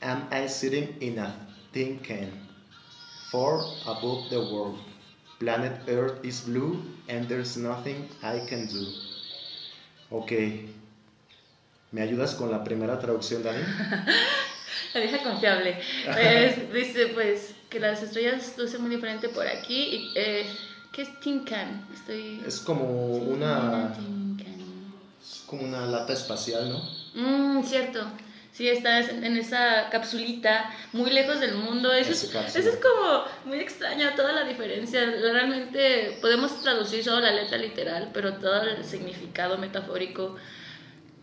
am 0.00 0.28
I 0.30 0.46
sitting 0.46 0.94
in 1.00 1.18
a 1.18 1.34
tin 1.72 1.98
can, 2.00 2.30
far 3.32 3.60
above 3.86 4.30
the 4.30 4.38
world. 4.38 4.78
Planet 5.40 5.88
Earth 5.88 6.24
is 6.24 6.42
blue 6.42 6.82
and 7.08 7.28
there's 7.28 7.56
nothing 7.56 8.08
I 8.22 8.40
can 8.46 8.66
do. 8.66 8.86
Ok. 10.10 10.32
¿Me 11.90 12.02
ayudas 12.02 12.34
con 12.34 12.50
la 12.50 12.62
primera 12.62 13.00
traducción, 13.00 13.42
Dani? 13.42 13.62
La 14.94 15.00
vieja 15.00 15.22
confiable. 15.22 15.80
Pues, 16.04 16.72
dice 16.72 17.08
pues 17.08 17.54
que 17.68 17.80
las 17.80 18.02
estrellas 18.02 18.54
lucen 18.56 18.82
muy 18.82 18.90
diferente 18.90 19.28
por 19.30 19.46
aquí. 19.46 19.82
Y, 19.82 20.12
eh, 20.14 20.46
¿Qué 20.92 21.02
es 21.02 21.20
Tin 21.20 21.44
Can? 21.44 21.86
Estoy... 21.92 22.42
Es 22.46 22.60
como 22.60 22.84
una, 22.84 23.94
Tin 23.94 24.36
Can. 24.36 24.92
es 25.20 25.42
como 25.46 25.64
una 25.64 25.86
lata 25.86 26.12
espacial, 26.12 26.68
¿no? 26.68 26.97
Mm, 27.14 27.62
cierto. 27.62 28.00
Sí, 28.52 28.68
estás 28.68 29.08
en 29.10 29.36
esa 29.36 29.88
capsulita, 29.90 30.70
muy 30.92 31.10
lejos 31.10 31.38
del 31.38 31.54
mundo. 31.54 31.92
Eso 31.92 32.10
es, 32.10 32.24
eso 32.24 32.58
es 32.58 32.76
como 32.76 33.24
muy 33.44 33.60
extraño, 33.60 34.08
toda 34.16 34.32
la 34.32 34.44
diferencia. 34.44 35.04
Realmente 35.04 36.18
podemos 36.20 36.60
traducir 36.60 37.04
solo 37.04 37.20
la 37.20 37.30
letra 37.30 37.56
literal, 37.56 38.10
pero 38.12 38.34
todo 38.34 38.62
el 38.62 38.84
significado 38.84 39.58
metafórico 39.58 40.36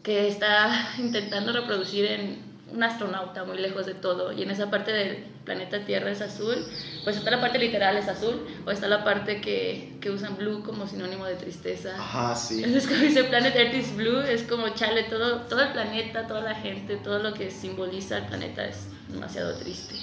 que 0.02 0.28
está 0.30 0.94
intentando 0.98 1.52
reproducir 1.52 2.06
en 2.06 2.55
un 2.72 2.84
astronauta 2.84 3.44
muy 3.44 3.58
lejos 3.58 3.86
de 3.86 3.94
todo. 3.94 4.32
Y 4.32 4.44
en 4.44 4.52
esa 4.52 4.70
parte 4.70 4.92
del 4.92 5.18
planeta 5.46 5.86
Tierra 5.86 6.12
es 6.12 6.22
azul, 6.22 6.66
pues 7.04 7.16
está 7.18 7.32
la 7.32 7.40
parte 7.40 7.60
literal 7.60 7.96
es 7.98 8.08
azul, 8.08 8.46
o 8.66 8.72
está 8.72 8.88
la 8.88 9.04
parte 9.04 9.40
que, 9.42 9.94
que 10.02 10.10
usan 10.10 10.36
blue 10.38 10.64
como 10.64 10.88
sinónimo 10.88 11.26
de 11.26 11.36
tristeza. 11.36 11.96
Ajá, 11.96 12.36
sí. 12.36 12.64
Entonces, 12.64 12.90
como 12.90 13.02
dice 13.02 13.24
Planet 13.26 13.56
Earth 13.56 13.76
is 13.76 13.96
Blue, 13.96 14.22
es 14.22 14.44
como 14.44 14.70
chale, 14.70 15.04
todo, 15.04 15.42
todo 15.42 15.62
el 15.62 15.72
planeta, 15.72 16.28
toda 16.28 16.42
la 16.42 16.56
gente, 16.56 16.98
todo 16.98 17.20
lo 17.20 17.34
que 17.34 17.52
simboliza 17.52 18.18
el 18.18 18.26
planeta 18.26 18.66
es 18.66 18.88
demasiado 19.10 19.56
triste. 19.58 19.96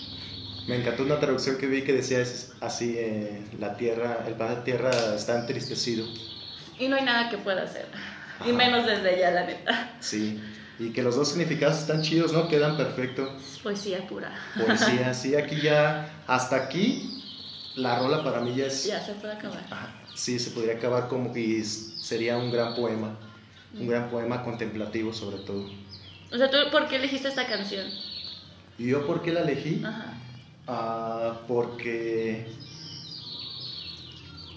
Me 0.68 0.76
encantó 0.76 1.02
una 1.02 1.18
traducción 1.18 1.58
que 1.58 1.66
vi 1.66 1.82
que 1.82 1.92
decía 1.92 2.20
es 2.20 2.52
así, 2.60 2.94
eh, 2.96 3.44
la 3.58 3.76
Tierra, 3.76 4.24
el 4.28 4.34
planeta 4.34 4.62
Tierra 4.62 4.90
está 5.16 5.40
entristecido. 5.40 6.06
Y 6.78 6.86
no 6.86 6.94
hay 6.96 7.04
nada 7.04 7.28
que 7.28 7.38
pueda 7.38 7.62
hacer. 7.62 7.86
Y 8.40 8.50
Ajá. 8.50 8.52
menos 8.52 8.86
desde 8.86 9.16
ella, 9.16 9.32
la 9.32 9.44
neta. 9.44 9.90
Sí. 9.98 10.40
Y 10.78 10.90
que 10.90 11.02
los 11.02 11.16
dos 11.16 11.28
significados 11.28 11.78
están 11.78 12.02
chidos, 12.02 12.32
¿no? 12.32 12.48
Quedan 12.48 12.76
perfecto. 12.76 13.36
Es 13.38 13.58
poesía 13.58 14.06
pura. 14.06 14.32
Poesía, 14.56 15.14
sí, 15.14 15.34
aquí 15.34 15.60
ya, 15.60 16.22
hasta 16.26 16.56
aquí, 16.56 17.22
la 17.76 17.98
rola 17.98 18.24
para 18.24 18.40
mí 18.40 18.54
ya 18.56 18.66
es... 18.66 18.84
Ya 18.84 19.04
se 19.04 19.12
puede 19.14 19.34
acabar. 19.34 19.62
Ajá, 19.70 19.94
sí, 20.14 20.38
se 20.38 20.50
podría 20.50 20.74
acabar 20.74 21.08
como 21.08 21.36
y 21.36 21.62
sería 21.64 22.36
un 22.36 22.50
gran 22.50 22.74
poema. 22.74 23.16
Un 23.78 23.88
gran 23.88 24.10
poema 24.10 24.44
contemplativo 24.44 25.12
sobre 25.12 25.38
todo. 25.38 25.64
O 26.30 26.36
sea, 26.36 26.50
¿tú 26.50 26.56
por 26.70 26.88
qué 26.88 26.96
elegiste 26.96 27.28
esta 27.28 27.46
canción? 27.46 27.86
¿Y 28.78 28.88
yo 28.88 29.06
por 29.06 29.22
qué 29.22 29.32
la 29.32 29.40
elegí? 29.42 29.82
Ajá. 29.84 30.14
Ah, 30.66 31.40
porque 31.48 32.46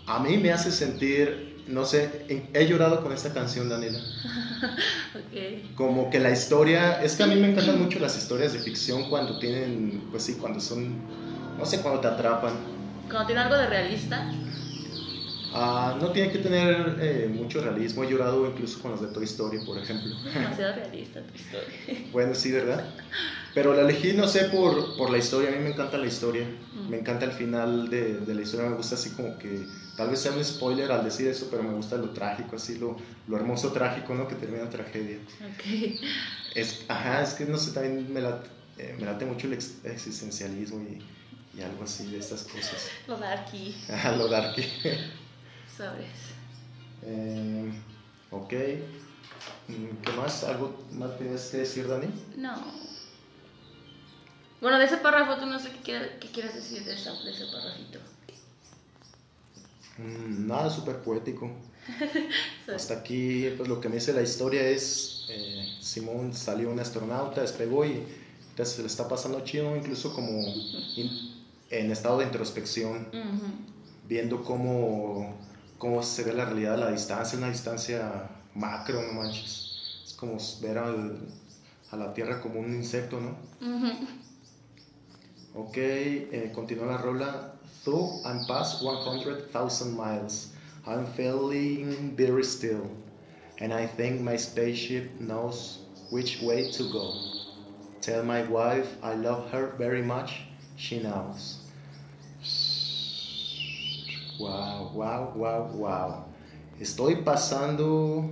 a 0.06 0.20
mí 0.20 0.38
me 0.38 0.52
hace 0.52 0.72
sentir, 0.72 1.55
no 1.68 1.86
sé, 1.86 2.50
he 2.54 2.68
llorado 2.68 3.02
con 3.02 3.12
esta 3.12 3.34
canción, 3.34 3.70
Daniela. 3.70 4.00
Ok. 5.16 5.76
Como 5.76 6.10
que 6.10 6.20
la 6.20 6.32
historia, 6.32 7.02
es 7.02 7.16
que 7.16 7.24
a 7.24 7.28
mí 7.28 7.36
me 7.36 7.52
encantan 7.52 7.82
mucho 7.82 8.00
las 8.00 8.18
historias 8.18 8.52
de 8.52 8.60
ficción 8.60 9.10
cuando 9.10 9.40
tienen, 9.40 10.02
pues 10.12 10.24
sí, 10.24 10.36
cuando 10.36 10.60
son, 10.60 10.94
no 11.58 11.66
sé, 11.66 11.82
cuando 11.82 12.02
te 12.02 12.08
atrapan. 12.08 12.54
Cuando 13.10 13.28
tiene 13.28 13.42
algo 13.42 13.58
de 13.58 13.68
realista. 13.68 14.30
Ah, 15.58 15.98
no 16.02 16.12
tiene 16.12 16.32
que 16.32 16.40
tener 16.40 16.98
eh, 17.00 17.28
mucho 17.34 17.62
realismo, 17.62 18.04
he 18.04 18.10
llorado 18.10 18.46
incluso 18.48 18.82
con 18.82 18.92
los 18.92 19.02
de 19.02 19.08
Toy 19.08 19.24
Story, 19.24 19.60
por 19.60 19.78
ejemplo. 19.78 20.14
Demasiado 20.34 20.76
realista 20.76 21.22
tu 21.26 21.34
historia. 21.36 21.74
Bueno, 22.12 22.36
sí, 22.36 22.52
¿verdad? 22.52 22.94
Pero 23.54 23.74
la 23.74 23.82
elegí, 23.84 24.14
no 24.14 24.28
sé, 24.28 24.46
por, 24.46 24.96
por 24.98 25.10
la 25.10 25.18
historia. 25.18 25.50
A 25.50 25.54
mí 25.54 25.60
me 25.60 25.70
encanta 25.70 25.98
la 25.98 26.08
historia. 26.08 26.46
Mm. 26.74 26.90
Me 26.90 26.98
encanta 27.00 27.24
el 27.26 27.32
final 27.32 27.90
de, 27.90 28.20
de 28.20 28.36
la 28.36 28.42
historia. 28.42 28.70
Me 28.70 28.76
gusta 28.76 28.96
así 28.96 29.12
como 29.12 29.38
que, 29.40 29.68
tal 29.96 30.10
vez 30.10 30.20
sea 30.20 30.34
un 30.34 30.44
spoiler 30.44 30.92
al 30.92 31.06
decir 31.06 31.28
eso, 31.28 31.48
pero 31.50 31.64
me 31.64 31.74
gusta 31.74 31.96
lo 31.98 32.10
trágico, 32.10 32.58
así 32.58 32.76
lo, 32.78 32.98
lo 33.28 33.38
hermoso 33.38 33.72
trágico, 33.72 34.14
¿no? 34.14 34.28
Que 34.28 34.36
termina 34.36 34.64
en 34.64 34.70
tragedia. 34.70 35.20
Ok. 35.42 36.02
Es, 36.54 36.84
ajá, 36.90 37.22
es 37.22 37.34
que 37.34 37.46
no 37.46 37.58
sé, 37.58 37.72
también 37.72 38.12
me 38.14 38.22
late, 38.22 38.50
eh, 38.78 38.96
me 39.00 39.06
late 39.06 39.26
mucho 39.26 39.48
el 39.48 39.54
ex- 39.54 39.76
existencialismo 39.86 40.82
y, 40.90 41.02
y 41.58 41.62
algo 41.62 41.84
así 41.84 42.10
de 42.12 42.20
estas 42.20 42.44
cosas. 42.44 42.90
Lo 43.08 43.18
da 43.18 43.34
aquí. 43.42 43.76
Ajá, 43.90 44.16
lo 44.16 44.28
darky. 44.28 44.64
Sabes. 45.78 46.08
Eh, 47.04 47.72
ok. 48.32 48.54
Mm, 49.68 49.98
¿Qué 50.02 50.12
más? 50.14 50.44
¿Algo 50.44 50.86
más 50.92 51.18
tienes 51.18 51.42
que 51.50 51.58
decir, 51.58 51.88
Dani? 51.88 52.08
No. 52.38 52.56
Bueno, 54.62 54.80
de 54.80 54.86
ese 54.86 54.98
párrafo 54.98 55.36
tú 55.40 55.46
no 55.46 55.60
sé 55.60 55.70
qué, 55.72 55.80
quiera- 55.82 56.20
qué 56.20 56.30
quieres 56.32 56.56
decir 56.56 56.84
de, 56.86 56.94
esa- 56.94 57.14
de 57.24 57.32
ese 57.32 57.46
párrafito. 57.48 58.00
Mm, 59.98 60.48
nada, 60.48 60.70
súper 60.70 60.98
poético. 60.98 61.52
Hasta 62.74 62.96
aquí, 62.96 63.50
pues 63.58 63.70
lo 63.70 63.80
que 63.80 63.90
me 63.90 63.96
dice 63.96 64.14
la 64.14 64.22
historia 64.24 64.62
es, 64.68 65.26
eh, 65.30 65.76
Simón 65.80 66.34
salió 66.34 66.72
un 66.72 66.80
astronauta, 66.80 67.42
despegó 67.42 67.86
y 67.86 68.04
entonces 68.50 68.76
se 68.76 68.82
le 68.82 68.88
está 68.88 69.08
pasando 69.08 69.42
chido, 69.42 69.76
incluso 69.76 70.14
como 70.14 70.40
in- 70.96 71.36
en 71.70 71.92
estado 71.92 72.20
de 72.20 72.26
introspección, 72.26 73.08
viendo 74.08 74.44
cómo, 74.44 75.36
cómo 75.86 76.02
se 76.02 76.24
ve 76.24 76.34
la 76.34 76.46
realidad 76.46 76.74
a 76.74 76.78
la 76.78 76.92
distancia, 76.92 77.38
una 77.38 77.50
distancia 77.50 78.28
macro, 78.56 79.04
no 79.04 79.14
manches. 79.14 79.70
Es 80.04 80.14
como 80.14 80.38
ver 80.60 80.80
al- 80.80 81.20
a 81.92 81.96
la 81.96 82.12
Tierra 82.12 82.42
como 82.42 82.60
un 82.60 82.74
insecto, 82.74 83.20
¿no? 83.22 83.38
Ujú. 83.62 84.08
Ok, 85.54 85.78
eh, 85.78 86.52
continúa 86.56 86.88
la 86.88 86.98
rola. 86.98 87.54
Though 87.84 88.20
I'm 88.26 88.48
past 88.48 88.82
100,000 88.82 89.96
miles, 89.96 90.54
I'm 90.88 91.06
feeling 91.06 92.16
very 92.18 92.44
still, 92.44 92.90
and 93.62 93.72
I 93.72 93.86
think 93.86 94.22
my 94.22 94.38
spaceship 94.38 95.20
knows 95.20 95.82
which 96.10 96.42
way 96.42 96.72
to 96.72 96.84
go. 96.90 97.14
Tell 98.02 98.24
my 98.24 98.42
wife 98.42 98.88
I 99.04 99.14
love 99.14 99.52
her 99.52 99.76
very 99.78 100.02
much, 100.02 100.48
she 100.78 101.00
knows. 101.00 101.60
Wow, 104.38 104.92
wow, 104.94 105.34
wow, 105.36 105.68
wow. 105.74 106.26
Estoy 106.80 107.18
pasando 107.18 108.30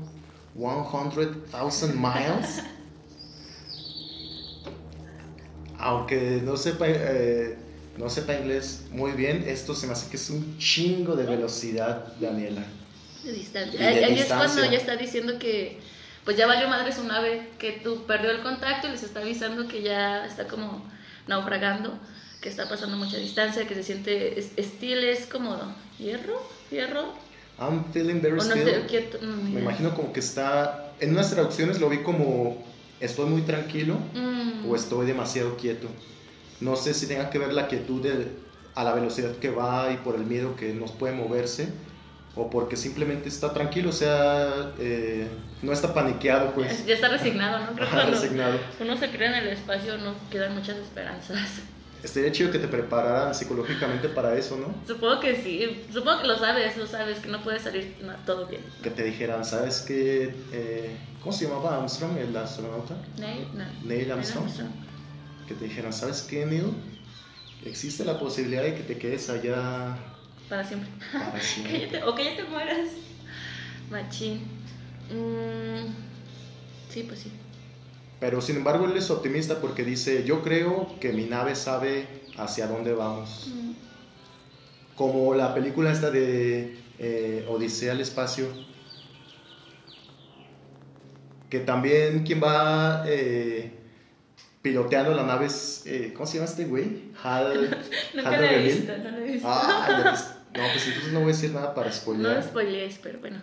100,000 0.55 1.95
miles. 1.95 2.63
aunque 5.83 6.41
no 6.43 6.55
sepa, 6.55 6.85
eh, 6.87 7.57
no 7.97 8.09
sepa 8.09 8.35
inglés 8.35 8.85
muy 8.91 9.11
bien, 9.11 9.43
esto 9.45 9.75
se 9.75 9.85
me 9.85 9.93
hace 9.93 10.09
que 10.09 10.15
es 10.15 10.29
un 10.29 10.57
chingo 10.57 11.15
de 11.15 11.25
velocidad, 11.25 12.13
Daniela. 12.19 12.63
De 13.23 13.33
distancia. 13.33 13.79
De 13.79 14.05
Ahí, 14.05 14.19
es 14.19 14.27
cuando 14.27 14.63
ya 14.65 14.77
está 14.77 14.95
diciendo 14.95 15.37
que 15.39 15.79
pues 16.23 16.37
ya 16.37 16.47
valió 16.47 16.69
madre 16.69 16.93
su 16.93 17.03
nave, 17.03 17.49
que 17.59 17.73
tú 17.83 18.05
perdió 18.07 18.31
el 18.31 18.41
contacto 18.41 18.87
y 18.87 18.91
les 18.91 19.03
está 19.03 19.19
avisando 19.19 19.67
que 19.67 19.81
ya 19.83 20.25
está 20.25 20.47
como 20.47 20.85
naufragando, 21.27 21.99
que 22.43 22.49
está 22.49 22.67
pasando 22.67 22.97
mucha 22.97 23.15
distancia, 23.17 23.65
que 23.65 23.73
se 23.73 23.83
siente 23.83 24.37
es- 24.37 24.51
estilo 24.57 25.01
es 25.01 25.25
como 25.27 25.57
hierro, 25.97 26.35
hierro, 26.69 27.13
I'm 27.57 27.85
feeling 27.93 28.19
very 28.21 28.35
no 28.35 28.41
still. 28.43 28.65
no, 29.21 29.37
ni 29.37 29.53
Me 29.53 29.61
imagino 29.61 29.95
como 29.95 30.11
que 30.11 30.19
está, 30.19 30.97
en 30.99 31.11
unas 31.11 31.31
traducciones 31.31 31.79
lo 31.79 31.87
vi 31.87 31.99
como 32.03 32.65
estoy 32.99 33.29
muy 33.29 33.43
tranquilo 33.43 33.95
Mm, 34.13 34.69
o 34.69 34.75
estoy 34.75 35.05
demasiado 35.05 35.55
quieto. 35.55 35.87
No 36.59 36.75
sé 36.75 36.93
si 36.93 37.07
tenga 37.07 37.29
que 37.29 37.39
ver 37.39 37.53
la 37.53 37.67
quietud 37.69 38.01
de- 38.03 38.43
a 38.75 38.83
la 38.83 38.93
velocidad 38.93 39.37
que 39.37 39.49
va 39.49 39.91
y 39.93 39.97
por 39.97 40.15
el 40.15 40.25
miedo 40.25 40.55
que 40.57 40.73
nos 40.73 40.91
puede 40.91 41.13
moverse 41.13 41.69
o 42.35 42.49
porque 42.49 42.75
simplemente 42.75 43.29
está 43.29 43.53
tranquilo, 43.53 43.89
o 43.89 43.93
sea, 43.93 44.73
eh, 44.79 45.29
no 45.61 45.71
está 45.71 45.93
paniqueado, 45.93 46.53
pues. 46.55 46.85
ya 46.85 46.95
está 46.95 47.07
resignado, 47.07 47.59
¿no? 47.59 47.75
Creo 47.89 48.05
resignado. 48.09 48.59
uno 48.81 48.97
se 48.97 49.09
cree 49.11 49.27
en 49.29 49.35
el 49.35 49.47
espacio 49.49 49.97
no 49.97 50.15
quedan 50.29 50.53
muchas 50.55 50.77
esperanzas. 50.77 51.61
Estaría 52.03 52.31
chido 52.31 52.51
que 52.51 52.59
te 52.59 52.67
prepararan 52.67 53.33
psicológicamente 53.33 54.09
para 54.09 54.37
eso, 54.37 54.57
¿no? 54.57 54.73
Supongo 54.85 55.19
que 55.21 55.35
sí, 55.41 55.85
supongo 55.91 56.21
que 56.21 56.27
lo 56.27 56.37
sabes, 56.37 56.75
lo 56.77 56.85
sabes, 56.85 57.19
que 57.19 57.29
no 57.29 57.41
puede 57.41 57.59
salir 57.59 57.95
todo 58.25 58.45
bien. 58.47 58.61
Que 58.81 58.89
te 58.89 59.03
dijeran, 59.03 59.45
¿sabes 59.45 59.81
qué? 59.87 60.35
Eh, 60.51 60.97
¿Cómo 61.21 61.31
se 61.31 61.45
llamaba 61.47 61.77
Armstrong, 61.77 62.17
el 62.17 62.35
astronauta? 62.35 62.95
Neil, 63.17 63.47
no. 63.53 63.63
Neil 63.87 64.11
Armstrong. 64.11 64.47
Que 65.47 65.53
te 65.55 65.65
dijeran, 65.65 65.93
¿sabes 65.93 66.21
qué, 66.23 66.45
Neil? 66.45 66.73
Existe 67.65 68.03
la 68.03 68.19
posibilidad 68.19 68.63
de 68.63 68.75
que 68.75 68.83
te 68.83 68.97
quedes 68.97 69.29
allá 69.29 69.95
Para 70.49 70.63
siempre. 70.65 70.89
para 71.13 71.39
siempre. 71.39 71.87
te- 71.87 72.03
o 72.03 72.13
que 72.15 72.25
ya 72.25 72.35
te 72.35 72.43
mueras. 72.43 72.89
Machín. 73.89 74.39
Mm, 75.09 75.87
sí, 76.89 77.03
pues 77.03 77.19
sí. 77.21 77.31
Pero 78.23 78.39
sin 78.39 78.55
embargo 78.55 78.85
él 78.85 78.95
es 78.95 79.09
optimista 79.09 79.59
porque 79.59 79.83
dice, 79.83 80.23
yo 80.23 80.41
creo 80.43 80.87
que 81.01 81.11
mi 81.11 81.25
nave 81.25 81.55
sabe 81.55 82.07
hacia 82.37 82.67
dónde 82.67 82.93
vamos. 82.93 83.51
Mm. 83.53 83.71
Como 84.95 85.35
la 85.35 85.53
película 85.53 85.91
esta 85.91 86.09
de 86.09 86.77
eh, 86.99 87.45
Odisea 87.49 87.91
al 87.91 87.99
espacio. 87.99 88.47
Que 91.49 91.59
también 91.59 92.23
quien 92.23 92.41
va 92.41 93.03
eh, 93.05 93.73
piloteando 94.61 95.13
la 95.13 95.23
nave 95.23 95.47
es, 95.47 95.83
eh, 95.85 96.13
¿cómo 96.13 96.25
se 96.25 96.35
llama 96.35 96.49
este 96.49 96.63
güey? 96.63 97.11
Hal, 97.21 97.77
Nunca 98.13 98.29
Hal 98.29 98.41
lo 98.41 98.47
he 98.47 98.63
visto, 98.63 98.97
no 98.99 99.11
lo 99.11 99.17
he 99.17 99.31
visto. 99.33 99.47
Ah, 99.51 100.37
no, 100.55 100.63
pues 100.71 100.87
entonces 100.87 101.11
no 101.11 101.19
voy 101.19 101.29
a 101.29 101.33
decir 101.33 101.51
nada 101.51 101.75
para 101.75 101.89
no 101.89 101.93
spoilear. 101.93 102.37
lo 102.37 102.41
spoilees, 102.41 102.99
pero 103.03 103.19
bueno. 103.19 103.41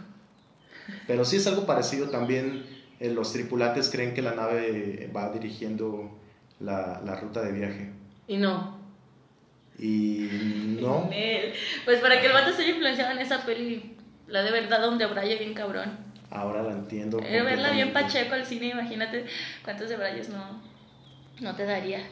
Pero 1.07 1.27
sí 1.27 1.37
es 1.37 1.47
algo 1.47 1.67
parecido 1.67 2.09
también. 2.09 2.80
Eh, 3.01 3.11
los 3.11 3.33
tripulantes 3.33 3.89
creen 3.89 4.13
que 4.13 4.21
la 4.21 4.35
nave 4.35 5.11
va 5.15 5.31
dirigiendo 5.33 6.19
la, 6.61 7.01
la 7.05 7.17
ruta 7.17 7.43
de 7.43 7.53
viaje. 7.53 7.91
Y 8.29 8.37
no. 8.37 8.79
Y 9.79 10.29
no. 10.81 11.11
Pues 11.87 12.01
para 12.01 12.21
que 12.21 12.27
el 12.27 12.33
vato 12.33 12.53
se 12.53 12.63
haya 12.63 12.73
influenciado 12.73 13.13
en 13.13 13.19
esa 13.19 13.45
peli, 13.45 13.97
la 14.29 14.43
de 14.43 14.53
verdad 14.53 14.83
donde 14.83 15.07
Braya 15.07 15.39
bien 15.39 15.55
cabrón. 15.55 15.99
Ahora 16.31 16.63
la 16.63 16.73
entiendo. 16.73 17.19
Eh, 17.19 17.43
verla 17.43 17.73
bien 17.73 17.93
pacheco 17.93 18.35
al 18.35 18.47
cine, 18.47 18.69
imagínate 18.69 19.25
cuántos 19.65 19.89
de 19.89 19.97
no, 19.97 20.63
no 21.41 21.57
te 21.57 21.65
daría. 21.65 22.07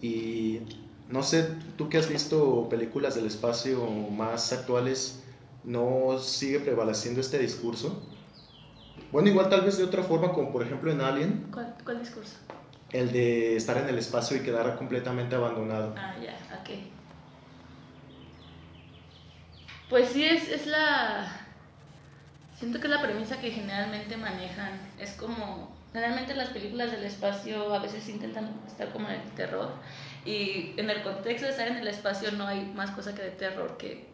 Y 0.00 0.60
no 1.08 1.22
sé, 1.22 1.48
tú 1.76 1.88
que 1.88 1.98
has 1.98 2.08
visto 2.08 2.68
películas 2.68 3.14
del 3.14 3.26
espacio 3.26 3.86
más 3.86 4.52
actuales, 4.52 5.22
¿no 5.64 6.18
sigue 6.18 6.60
prevaleciendo 6.60 7.20
este 7.20 7.38
discurso? 7.38 8.02
Bueno, 9.12 9.28
igual 9.28 9.48
tal 9.48 9.62
vez 9.62 9.78
de 9.78 9.84
otra 9.84 10.02
forma, 10.02 10.32
como 10.32 10.52
por 10.52 10.62
ejemplo 10.62 10.90
en 10.90 11.00
Alien, 11.00 11.48
¿Cuál, 11.52 11.74
cuál 11.84 12.00
discurso? 12.00 12.36
el 12.92 13.12
de 13.12 13.56
estar 13.56 13.76
en 13.78 13.88
el 13.88 13.98
espacio 13.98 14.36
y 14.36 14.40
quedar 14.40 14.76
completamente 14.76 15.34
abandonado. 15.36 15.94
Ah, 15.96 16.14
ya, 16.22 16.34
ok. 16.60 16.70
Pues 19.88 20.08
sí, 20.10 20.24
es, 20.24 20.48
es 20.48 20.66
la... 20.66 21.26
Siento 22.58 22.80
que 22.80 22.86
es 22.86 22.90
la 22.90 23.02
premisa 23.02 23.38
que 23.40 23.50
generalmente 23.50 24.16
manejan. 24.16 24.80
Es 24.98 25.12
como... 25.12 25.76
Generalmente 25.92 26.34
las 26.34 26.48
películas 26.50 26.90
del 26.90 27.04
espacio 27.04 27.72
a 27.72 27.78
veces 27.78 28.08
intentan 28.08 28.50
estar 28.66 28.92
como 28.92 29.08
en 29.08 29.14
el 29.20 29.30
terror. 29.32 29.70
Y 30.24 30.74
en 30.76 30.90
el 30.90 31.02
contexto 31.02 31.46
de 31.46 31.52
estar 31.52 31.68
en 31.68 31.76
el 31.76 31.88
espacio 31.88 32.32
no 32.32 32.46
hay 32.46 32.66
más 32.74 32.90
cosa 32.90 33.14
que 33.14 33.22
de 33.22 33.30
terror 33.30 33.76
que 33.78 34.06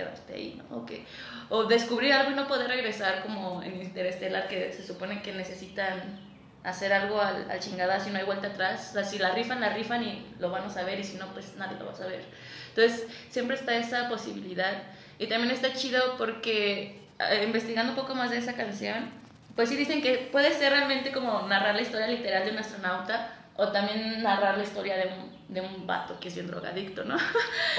quedarte 0.00 0.34
ahí, 0.34 0.60
¿no? 0.70 0.78
O, 0.78 0.86
que, 0.86 1.04
o 1.48 1.64
descubrir 1.64 2.12
algo 2.12 2.32
y 2.32 2.34
no 2.34 2.46
poder 2.46 2.68
regresar 2.68 3.22
como 3.22 3.62
en 3.62 3.80
Interstellar 3.82 4.48
que 4.48 4.72
se 4.72 4.86
supone 4.86 5.22
que 5.22 5.32
necesitan 5.32 6.20
hacer 6.64 6.92
algo 6.92 7.20
al, 7.20 7.50
al 7.50 7.60
y 7.62 8.10
no 8.10 8.18
hay 8.18 8.24
vuelta 8.24 8.48
atrás. 8.48 8.90
O 8.90 8.92
sea, 8.94 9.04
si 9.04 9.18
la 9.18 9.32
rifan, 9.34 9.60
la 9.60 9.70
rifan 9.70 10.02
y 10.02 10.26
lo 10.38 10.50
van 10.50 10.64
a 10.64 10.70
saber 10.70 10.98
y 10.98 11.04
si 11.04 11.16
no, 11.16 11.26
pues 11.32 11.56
nadie 11.56 11.78
lo 11.78 11.86
va 11.86 11.92
a 11.92 11.96
saber. 11.96 12.22
Entonces, 12.68 13.06
siempre 13.30 13.56
está 13.56 13.74
esa 13.76 14.08
posibilidad. 14.08 14.82
Y 15.18 15.26
también 15.26 15.52
está 15.52 15.72
chido 15.72 16.16
porque 16.16 17.00
eh, 17.18 17.42
investigando 17.44 17.92
un 17.92 17.96
poco 17.96 18.14
más 18.14 18.30
de 18.30 18.38
esa 18.38 18.54
canción, 18.54 19.10
pues 19.56 19.68
sí 19.68 19.76
dicen 19.76 20.02
que 20.02 20.28
puede 20.32 20.52
ser 20.54 20.72
realmente 20.72 21.12
como 21.12 21.46
narrar 21.48 21.74
la 21.74 21.82
historia 21.82 22.06
literal 22.06 22.44
de 22.44 22.52
un 22.52 22.58
astronauta 22.58 23.34
o 23.56 23.68
también 23.68 24.22
narrar 24.22 24.56
la 24.56 24.64
historia 24.64 24.96
de 24.96 25.06
un, 25.08 25.39
de 25.50 25.60
un 25.60 25.86
vato 25.86 26.18
que 26.20 26.28
es 26.28 26.34
bien 26.34 26.46
drogadicto, 26.46 27.04
¿no? 27.04 27.16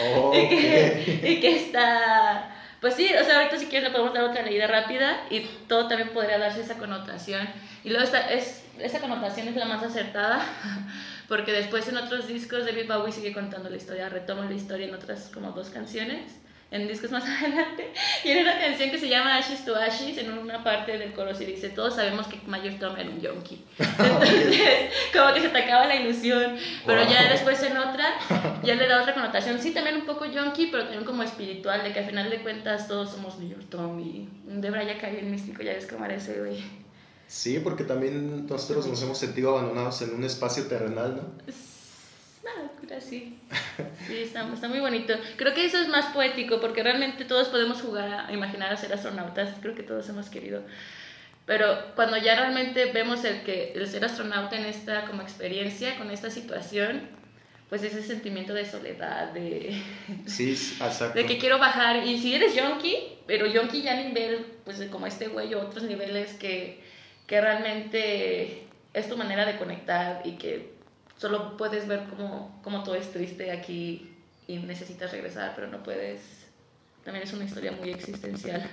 Oh, 0.02 0.34
y, 0.36 0.50
que, 0.50 1.22
y 1.24 1.40
que 1.40 1.56
está... 1.56 2.58
Pues 2.82 2.96
sí, 2.96 3.08
o 3.14 3.24
sea, 3.24 3.38
ahorita 3.38 3.58
si 3.60 3.68
quieres 3.68 3.90
le 3.90 3.96
podemos 3.96 4.14
dar 4.14 4.24
otra 4.24 4.42
leída 4.42 4.66
rápida 4.66 5.22
y 5.30 5.42
todo 5.68 5.88
también 5.88 6.10
podría 6.10 6.40
darse 6.40 6.62
esa 6.62 6.80
connotación. 6.80 7.48
Y 7.84 7.90
luego 7.90 8.04
esta, 8.04 8.32
es, 8.32 8.64
esa 8.80 9.00
connotación 9.00 9.48
es 9.48 9.56
la 9.56 9.66
más 9.66 9.84
acertada, 9.84 10.44
porque 11.28 11.52
después 11.52 11.88
en 11.88 11.98
otros 11.98 12.28
discos 12.28 12.66
David 12.66 12.88
Bowie 12.88 13.12
sigue 13.12 13.34
contando 13.34 13.70
la 13.70 13.78
historia, 13.78 14.10
retoma 14.10 14.46
la 14.46 14.56
historia 14.56 14.88
en 14.88 14.96
otras 14.96 15.30
como 15.32 15.52
dos 15.52 15.70
canciones, 15.70 16.40
en 16.72 16.88
discos 16.88 17.12
más 17.12 17.24
adelante. 17.28 17.92
Y 18.24 18.30
en 18.30 18.44
una 18.44 18.58
canción 18.60 18.90
que 18.92 18.98
se 18.98 19.10
llama 19.10 19.36
Ashes 19.36 19.66
to 19.66 19.76
Ashes, 19.76 20.18
en 20.18 20.32
una 20.32 20.64
parte 20.64 20.98
del 20.98 21.12
coro 21.14 21.36
se 21.36 21.46
dice, 21.46 21.70
todos 21.70 21.96
sabemos 21.96 22.28
que 22.28 22.40
Mayor 22.48 22.76
Tom 22.80 22.96
era 22.98 23.10
un 23.10 23.20
yonki. 23.20 23.64
Entonces, 23.78 24.90
como 25.14 25.34
que 25.34 25.42
se 25.42 25.50
te 25.50 25.58
acaba 25.60 25.86
la 25.86 25.96
ilusión. 25.98 26.56
Pero 26.86 27.04
ya 27.04 27.22
Wow. 27.24 27.32
después 27.32 27.62
en 27.64 27.78
otra, 27.78 28.14
ya 28.64 28.76
le 28.76 28.88
da 28.88 29.02
otra 29.02 29.14
connotación. 29.14 29.60
Sí, 29.62 29.72
también 29.72 29.98
un 29.98 30.06
poco 30.06 30.26
yonki, 30.26 30.68
pero 30.68 30.84
también 30.84 31.04
como 31.04 31.24
espiritual, 31.24 31.84
de 31.84 31.92
que 31.94 32.00
al 32.00 32.06
final 32.06 32.30
de 32.30 32.42
cuentas 32.42 32.88
todos 32.88 33.12
somos 33.12 33.38
Mayor 33.38 33.64
Tom 33.66 34.00
y 34.00 34.30
Debra 34.46 34.84
ya 34.84 34.98
cae 34.98 35.20
en 35.20 35.30
místico, 35.32 35.62
ya 35.64 35.74
ves 35.74 35.88
cómo 35.88 36.06
era 36.06 36.16
ese 36.16 36.40
güey. 36.40 36.64
Sí, 37.28 37.60
porque 37.64 37.84
también 37.86 38.46
nosotros 38.48 38.88
nos 38.88 39.02
hemos 39.04 39.18
sentido 39.18 39.52
abandonados 39.58 40.02
en 40.02 40.14
un 40.14 40.24
espacio 40.26 40.66
terrenal, 40.68 41.16
¿no? 41.16 41.24
Es 41.48 41.71
una 42.42 42.64
locura, 42.64 43.00
sí. 43.00 43.38
Sí, 44.08 44.18
está, 44.18 44.52
está 44.54 44.68
muy 44.68 44.80
bonito. 44.80 45.14
Creo 45.38 45.54
que 45.54 45.66
eso 45.66 45.78
es 45.80 45.88
más 45.88 46.08
poético 46.08 46.60
porque 46.60 46.84
realmente 46.84 47.26
todos 47.26 47.50
podemos 47.50 47.82
jugar 47.82 48.26
a 48.28 48.34
imaginar 48.34 48.74
a 48.74 48.78
ser 48.78 48.94
astronautas. 48.94 49.56
Creo 49.62 49.76
que 49.76 49.84
todos 49.84 50.10
hemos 50.10 50.30
querido. 50.30 50.64
Pero 51.46 51.96
cuando 51.96 52.18
ya 52.18 52.36
realmente 52.36 52.86
vemos 52.92 53.24
el, 53.26 53.42
que, 53.44 53.74
el 53.74 53.88
ser 53.88 54.06
astronauta 54.06 54.58
en 54.58 54.66
esta 54.66 55.06
como 55.06 55.22
experiencia, 55.22 55.98
con 55.98 56.10
esta 56.10 56.30
situación, 56.30 57.02
pues 57.70 57.84
ese 57.84 58.04
sentimiento 58.04 58.54
de 58.54 58.66
soledad, 58.66 59.32
de, 59.34 59.82
Sí, 60.26 60.52
exacto. 60.52 61.18
de 61.18 61.26
que 61.26 61.38
quiero 61.38 61.60
bajar. 61.60 62.06
Y 62.06 62.20
si 62.20 62.34
eres 62.34 62.56
yonki, 62.56 62.98
pero 63.28 63.46
yonki 63.48 63.82
ya 63.82 63.94
a 63.94 64.04
nivel, 64.04 64.46
pues 64.66 64.82
como 64.92 65.08
este 65.08 65.28
güey 65.28 65.54
otros 65.54 65.84
niveles 65.84 66.34
que, 66.34 66.82
que 67.28 67.40
realmente 67.40 68.68
es 68.94 69.10
tu 69.10 69.18
manera 69.18 69.46
de 69.46 69.58
conectar 69.58 70.22
y 70.26 70.34
que 70.34 70.81
solo 71.22 71.56
puedes 71.56 71.88
ver 71.88 72.08
cómo, 72.10 72.60
cómo 72.64 72.84
todo 72.84 72.96
es 72.96 73.12
triste 73.12 73.52
aquí 73.52 74.18
y 74.48 74.58
necesitas 74.58 75.12
regresar, 75.12 75.54
pero 75.56 75.68
no 75.68 75.84
puedes. 75.84 76.48
También 77.06 77.24
es 77.28 77.34
una 77.34 77.46
historia 77.46 77.72
muy 77.74 77.92
existencial. 77.92 78.68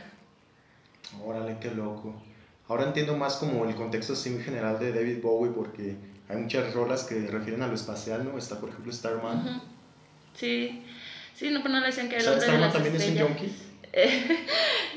Órale, 1.22 1.58
qué 1.61 1.70
loco. 1.70 2.22
Ahora 2.68 2.84
entiendo 2.84 3.16
más 3.16 3.37
como 3.37 3.66
el 3.66 3.74
contexto 3.74 4.14
así 4.14 4.30
en 4.30 4.42
general 4.42 4.78
de 4.78 4.92
David 4.92 5.20
Bowie 5.22 5.52
porque 5.52 5.96
hay 6.28 6.37
muchas 6.37 6.72
rolas 6.72 7.04
que 7.04 7.26
refieren 7.26 7.62
a 7.62 7.66
lo 7.66 7.74
espacial, 7.74 8.24
¿no? 8.24 8.38
Está, 8.38 8.58
por 8.58 8.70
ejemplo, 8.70 8.92
Starman. 8.92 9.38
Ujú. 9.40 9.61
Sí, 10.34 10.82
sí, 11.34 11.50
no, 11.50 11.62
pero 11.62 11.74
no 11.74 11.80
le 11.80 11.87
decían 11.87 12.08
que 12.08 12.16
O 12.16 12.20
era 12.20 12.32
el 12.32 12.40
sea, 12.40 12.48
hombre 12.48 12.48
de 12.48 12.58
Starman 12.58 12.61
las 12.62 12.72
también 12.72 12.96
es 12.96 13.02
un 13.02 13.08
estrellas. 13.08 13.52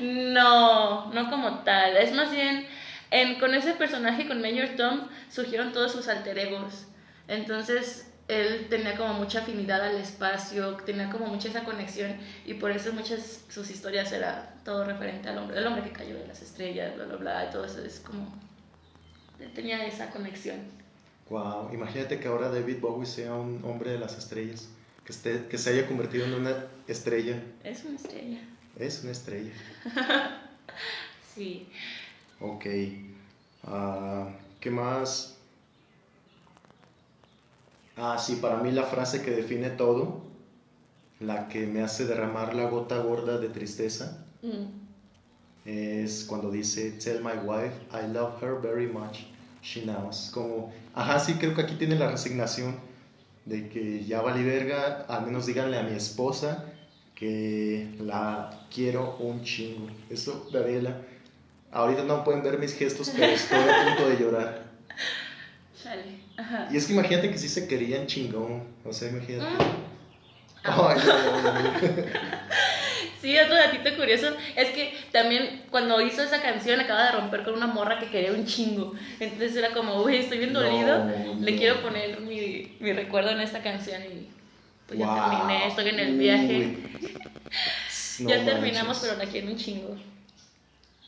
no, 0.32 1.12
no 1.12 1.30
como 1.30 1.58
tal. 1.60 1.96
Es 1.98 2.14
más 2.14 2.30
bien, 2.30 2.66
en, 3.10 3.38
con 3.38 3.54
ese 3.54 3.72
personaje, 3.72 4.26
con 4.26 4.40
Mayor 4.40 4.70
Tom, 4.76 5.08
surgieron 5.30 5.72
todos 5.72 5.92
sus 5.92 6.08
alter 6.08 6.38
egos. 6.38 6.86
Entonces, 7.32 8.06
él 8.28 8.66
tenía 8.68 8.94
como 8.94 9.14
mucha 9.14 9.40
afinidad 9.40 9.80
al 9.80 9.96
espacio, 9.96 10.76
tenía 10.84 11.10
como 11.10 11.26
mucha 11.26 11.48
esa 11.48 11.64
conexión 11.64 12.14
y 12.44 12.54
por 12.54 12.70
eso 12.70 12.92
muchas 12.92 13.40
sus 13.48 13.70
historias 13.70 14.12
era 14.12 14.54
todo 14.64 14.84
referente 14.84 15.30
al 15.30 15.38
hombre, 15.38 15.58
el 15.58 15.66
hombre 15.66 15.82
que 15.82 15.92
cayó 15.92 16.14
de 16.14 16.26
las 16.26 16.42
estrellas, 16.42 16.94
bla, 16.94 17.06
bla, 17.06 17.16
bla, 17.16 17.46
y 17.48 17.50
todo 17.50 17.64
eso 17.64 17.82
es 17.82 18.00
como... 18.00 18.38
tenía 19.54 19.86
esa 19.86 20.10
conexión. 20.10 20.58
Wow, 21.30 21.72
imagínate 21.72 22.20
que 22.20 22.28
ahora 22.28 22.50
David 22.50 22.80
Bowie 22.80 23.06
sea 23.06 23.32
un 23.34 23.64
hombre 23.64 23.92
de 23.92 23.98
las 23.98 24.18
estrellas, 24.18 24.68
que, 25.06 25.12
esté, 25.12 25.46
que 25.46 25.56
se 25.56 25.70
haya 25.70 25.88
convertido 25.88 26.26
en 26.26 26.34
una 26.34 26.66
estrella. 26.86 27.42
Es 27.64 27.82
una 27.84 27.96
estrella. 27.96 28.40
Es 28.78 29.02
una 29.02 29.12
estrella. 29.12 29.52
Sí. 31.34 31.66
Ok. 32.40 32.66
Ah, 33.64 34.28
¿Qué 34.60 34.70
más? 34.70 35.38
Ah, 37.96 38.18
sí, 38.18 38.36
para 38.36 38.56
mí 38.56 38.70
la 38.70 38.84
frase 38.84 39.22
que 39.22 39.30
define 39.30 39.70
todo, 39.70 40.22
la 41.20 41.48
que 41.48 41.66
me 41.66 41.82
hace 41.82 42.06
derramar 42.06 42.54
la 42.54 42.68
gota 42.68 42.98
gorda 42.98 43.38
de 43.38 43.48
tristeza, 43.48 44.24
es 45.64 46.24
cuando 46.24 46.50
dice, 46.50 46.92
Tell 46.92 47.22
my 47.22 47.38
wife 47.44 47.74
I 47.92 48.10
love 48.10 48.42
her 48.42 48.60
very 48.60 48.86
much, 48.86 49.26
she 49.62 49.82
knows. 49.82 50.30
Como, 50.32 50.72
ajá, 50.94 51.18
sí, 51.20 51.34
creo 51.34 51.54
que 51.54 51.62
aquí 51.62 51.74
tiene 51.74 51.96
la 51.96 52.10
resignación 52.10 52.76
de 53.44 53.68
que 53.68 54.04
ya 54.04 54.22
vale 54.22 54.42
verga, 54.42 55.04
al 55.08 55.26
menos 55.26 55.46
díganle 55.46 55.78
a 55.78 55.82
mi 55.82 55.94
esposa 55.94 56.64
que 57.14 57.94
la 58.00 58.66
quiero 58.74 59.16
un 59.18 59.42
chingo. 59.42 59.86
Eso, 60.08 60.48
Daniela. 60.52 61.02
Ahorita 61.70 62.04
no 62.04 62.24
pueden 62.24 62.42
ver 62.42 62.58
mis 62.58 62.74
gestos, 62.74 63.10
pero 63.10 63.32
estoy 63.32 63.58
a 63.58 63.86
punto 63.86 64.08
de 64.08 64.16
llorar. 64.16 64.64
Chale. 65.82 66.21
Ajá. 66.42 66.68
Y 66.70 66.76
es 66.76 66.86
que 66.86 66.92
imagínate 66.94 67.30
que 67.30 67.38
sí 67.38 67.48
se 67.48 67.66
querían 67.68 68.06
chingón. 68.06 68.64
O 68.84 68.92
sea, 68.92 69.08
imagínate. 69.10 69.50
Mm. 69.52 69.58
Ay, 70.64 70.98
no, 71.06 71.42
no, 71.42 71.52
no. 71.62 71.72
Sí, 73.20 73.38
otro 73.38 73.54
datito 73.54 73.94
curioso 73.96 74.26
es 74.56 74.70
que 74.70 74.92
también 75.12 75.62
cuando 75.70 76.00
hizo 76.00 76.24
esa 76.24 76.42
canción 76.42 76.80
acaba 76.80 77.04
de 77.04 77.12
romper 77.12 77.44
con 77.44 77.54
una 77.54 77.68
morra 77.68 78.00
que 78.00 78.10
quería 78.10 78.32
un 78.32 78.44
chingo. 78.46 78.94
Entonces 79.20 79.54
era 79.54 79.70
como, 79.70 80.02
güey, 80.02 80.16
estoy 80.18 80.38
bien 80.38 80.52
No, 80.52 80.60
dolido, 80.60 81.04
le 81.38 81.52
no. 81.52 81.56
quiero 81.56 81.80
poner 81.82 82.20
mi, 82.20 82.76
mi 82.80 82.92
recuerdo 82.92 83.30
en 83.30 83.40
esta 83.40 83.62
canción 83.62 84.02
y 84.02 84.26
pues 84.88 84.98
ya 84.98 85.30
terminé, 85.30 85.68
estoy 85.68 85.88
en 85.90 86.00
el 86.00 86.18
viaje. 86.18 86.56
Uy. 86.58 87.18
No 88.18 88.28
ya 88.28 88.44
terminamos, 88.44 88.88
manches. 88.98 89.02
pero 89.10 89.24
la 89.24 89.30
quiero 89.30 89.48
un 89.48 89.56
chingo. 89.56 89.96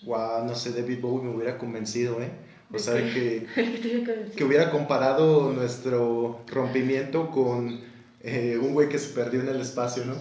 Wow, 0.05 0.44
no 0.47 0.55
sé, 0.55 0.73
David 0.73 1.01
Bowie 1.01 1.25
me 1.25 1.35
hubiera 1.35 1.59
convencido, 1.59 2.20
¿eh? 2.23 2.31
O 2.72 2.79
sea, 2.79 2.94
que, 2.96 3.46
que 4.37 4.44
hubiera 4.44 4.70
comparado 4.70 5.53
nuestro 5.53 6.42
rompimiento 6.48 7.31
con 7.31 7.81
eh, 8.20 8.59
un 8.61 8.72
güey 8.72 8.88
que 8.88 8.98
se 8.98 9.12
perdió 9.12 9.40
en 9.40 9.48
el 9.48 9.61
espacio, 9.61 10.05
¿no? 10.05 10.16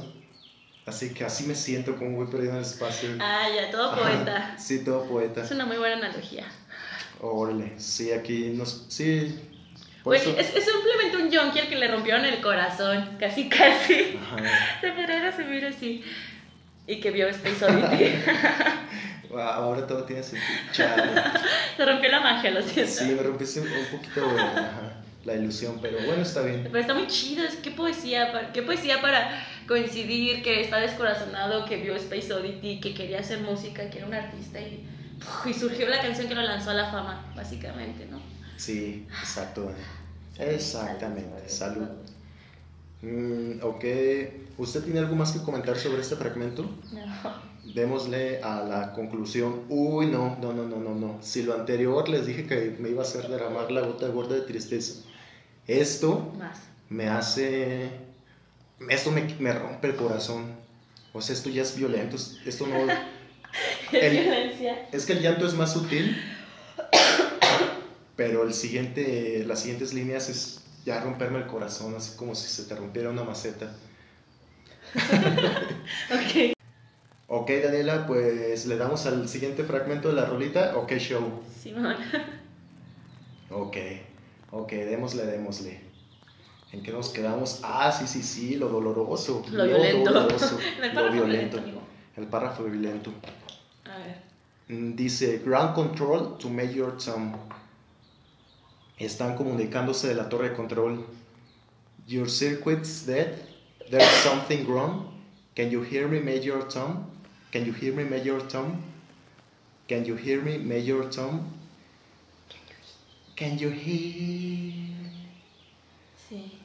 Así 0.86 1.14
que 1.14 1.24
así 1.24 1.46
me 1.46 1.56
siento 1.56 1.96
como 1.96 2.10
un 2.10 2.16
güey 2.16 2.30
perdido 2.30 2.52
en 2.52 2.58
el 2.58 2.64
espacio. 2.64 3.10
Ah, 3.20 3.48
ya, 3.56 3.72
todo 3.72 3.96
poeta. 3.96 4.56
sí, 4.60 4.84
todo 4.84 5.06
poeta. 5.06 5.44
Es 5.44 5.52
una 5.52 5.66
muy 5.66 5.78
buena 5.78 5.96
analogía. 5.96 6.46
Órale, 7.22 7.72
sí, 7.78 8.12
aquí 8.12 8.52
nos... 8.54 8.86
Sí. 8.90 9.40
Güey, 10.04 10.20
es, 10.20 10.54
es, 10.54 10.66
simplemente 10.66 11.16
un 11.16 11.32
junkie 11.34 11.62
al 11.62 11.70
que 11.70 11.78
le 11.78 11.88
rompieron 11.88 12.26
el 12.26 12.42
corazón, 12.42 13.16
casi, 13.18 13.48
casi. 13.50 14.20
Ajá. 14.22 14.82
Se 14.82 14.92
podría 14.92 15.32
resumir 15.32 15.66
así. 15.66 16.04
Y 16.86 17.00
que 17.00 17.12
vio 17.12 17.30
Space 17.30 17.64
Oddity. 17.64 18.16
Ahora 19.40 19.86
todo 19.88 20.04
tiene 20.04 20.24
sentido. 20.24 20.60
Se 21.78 21.86
rompió 21.86 22.10
la 22.10 22.20
magia, 22.20 22.52
lo 22.52 22.62
siento. 22.62 22.92
Sí, 22.92 23.06
me 23.06 23.24
rompiste 23.24 23.62
un 23.62 23.68
poquito 23.92 24.22
la 25.26 25.36
ilusión, 25.36 25.80
pero 25.82 25.98
bueno, 26.06 26.22
está 26.22 26.42
bien. 26.42 26.64
Pero 26.64 26.78
está 26.78 26.94
muy 26.94 27.08
chido, 27.08 27.46
es 27.46 27.56
qué 27.56 27.72
poesía, 27.72 28.52
qué 28.54 28.62
poesía 28.62 29.02
para 29.02 29.46
coincidir 29.68 30.44
que 30.44 30.62
está 30.62 30.78
descorazonado, 30.80 31.66
que 31.66 31.78
vio 31.78 31.96
Space 31.96 32.34
Oddity, 32.34 32.80
que 32.80 32.94
quería 32.94 33.20
hacer 33.20 33.40
música, 33.40 33.90
que 33.90 34.00
era 34.00 34.08
un 34.08 34.14
artista 34.14 34.60
y, 34.60 34.86
y 35.46 35.54
surgió 35.54 35.88
la 35.88 36.02
canción 36.02 36.28
que 36.28 36.36
lo 36.36 36.42
lanzó 36.42 36.72
a 36.72 36.74
la 36.74 36.92
fama, 36.92 37.32
básicamente, 37.36 38.06
¿no? 38.06 38.22
Sí, 38.58 39.08
exacto. 39.10 39.72
Exactamente, 40.38 41.48
salud. 41.48 41.88
Mm, 43.04 43.60
ok, 43.62 43.86
¿usted 44.58 44.84
tiene 44.84 45.00
algo 45.00 45.16
más 45.16 45.34
que 45.34 45.44
comentar 45.44 45.78
sobre 45.78 46.02
este 46.02 46.16
fragmento? 46.16 46.64
No 46.92 47.54
démosle 47.64 48.42
a 48.44 48.62
la 48.64 48.94
conclusión, 48.94 49.64
uy, 49.70 50.08
no, 50.08 50.38
no, 50.42 50.54
no, 50.54 50.66
no, 50.66 50.78
no, 50.78 50.96
no. 50.96 51.20
Si 51.22 51.44
lo 51.44 51.54
anterior 51.54 52.10
les 52.10 52.26
dije 52.26 52.46
que 52.46 52.76
me 52.80 52.90
iba 52.90 53.02
a 53.02 53.06
hacer 53.06 53.28
derramar 53.28 53.72
la 53.72 53.82
gota 53.82 54.08
gorda 54.08 54.36
de 54.36 54.42
tristeza, 54.42 55.02
esto 55.68 56.34
me 56.90 57.08
hace, 57.08 57.90
esto 58.90 59.12
me, 59.12 59.24
me, 59.40 59.54
rompe 59.54 59.88
el 59.88 59.96
corazón. 59.96 60.46
O 61.14 61.22
sea, 61.22 61.36
esto 61.36 61.50
ya 61.50 61.62
es 61.62 61.78
violento, 61.78 62.18
esto 62.46 62.68
no... 62.68 62.86
violencia. 63.92 64.90
Es 64.92 65.06
que 65.06 65.14
el 65.14 65.22
llanto 65.22 65.46
es 65.48 65.54
más 65.54 65.74
sutil, 65.74 66.18
pero 68.16 68.44
el 68.44 68.54
siguiente, 68.54 69.44
las 69.46 69.60
siguientes 69.60 69.94
líneas 69.94 70.28
es 70.30 70.64
ya 70.86 71.00
romperme 71.02 71.40
el 71.40 71.48
corazón, 71.48 71.96
así 71.96 72.18
como 72.18 72.36
si 72.36 72.48
se 72.48 72.64
te 72.64 72.76
rompiera 72.76 73.10
una 73.10 73.24
maceta. 73.24 73.74
ok. 74.96 76.54
Ok, 77.28 77.50
Daniela, 77.64 78.06
pues 78.06 78.66
le 78.66 78.78
damos 78.78 79.06
al 79.06 79.28
siguiente 79.28 79.64
fragmento 79.64 80.10
de 80.10 80.16
la 80.16 80.26
rolita. 80.26 80.78
Ok, 80.78 80.94
show. 80.94 81.42
Simón. 81.62 81.96
Ok, 83.56 83.78
ok, 84.50 84.72
démosle, 84.72 85.28
démosle. 85.28 85.80
¿En 86.72 86.82
qué 86.82 86.92
nos 86.92 87.10
quedamos? 87.10 87.60
Ah, 87.62 87.92
sí, 87.92 88.08
sí, 88.08 88.24
sí, 88.24 88.56
lo 88.56 88.68
doloroso. 88.68 89.44
Lo, 89.52 89.66
violento. 89.66 90.12
Doloroso, 90.12 90.58
el 90.82 90.96
lo 90.96 91.12
violento. 91.12 91.60
El 92.18 92.28
párrafo 92.28 92.64
violento. 92.64 93.12
A 93.86 93.98
ver. 94.00 94.24
Mm, 94.70 94.96
dice, 94.96 95.38
ground 95.46 95.76
control 95.76 96.38
to 96.40 96.50
Major 96.50 96.98
Tom. 96.98 97.34
Están 98.98 99.36
comunicándose 99.36 100.08
de 100.08 100.16
la 100.16 100.30
torre 100.30 100.50
de 100.50 100.56
control. 100.56 101.06
Your 102.08 102.30
circuit's 102.30 103.06
dead. 103.06 103.36
There's 103.90 104.12
something 104.24 104.66
wrong. 104.68 105.14
Can 105.56 105.70
you 105.70 105.84
hear 105.84 106.08
me, 106.08 106.20
Major 106.20 106.68
Tom? 106.68 107.06
Can 107.52 107.66
you 107.66 107.74
hear 107.74 107.94
me, 107.94 108.04
Major 108.04 108.42
Tom? 108.48 108.82
Can 109.88 110.06
you 110.06 110.16
hear 110.16 110.42
me, 110.42 110.58
Major 110.58 111.10
Tom? 111.10 111.42
Can 113.36 113.58
you 113.58 113.70
hear? 113.70 114.74
Sí. 116.30 116.60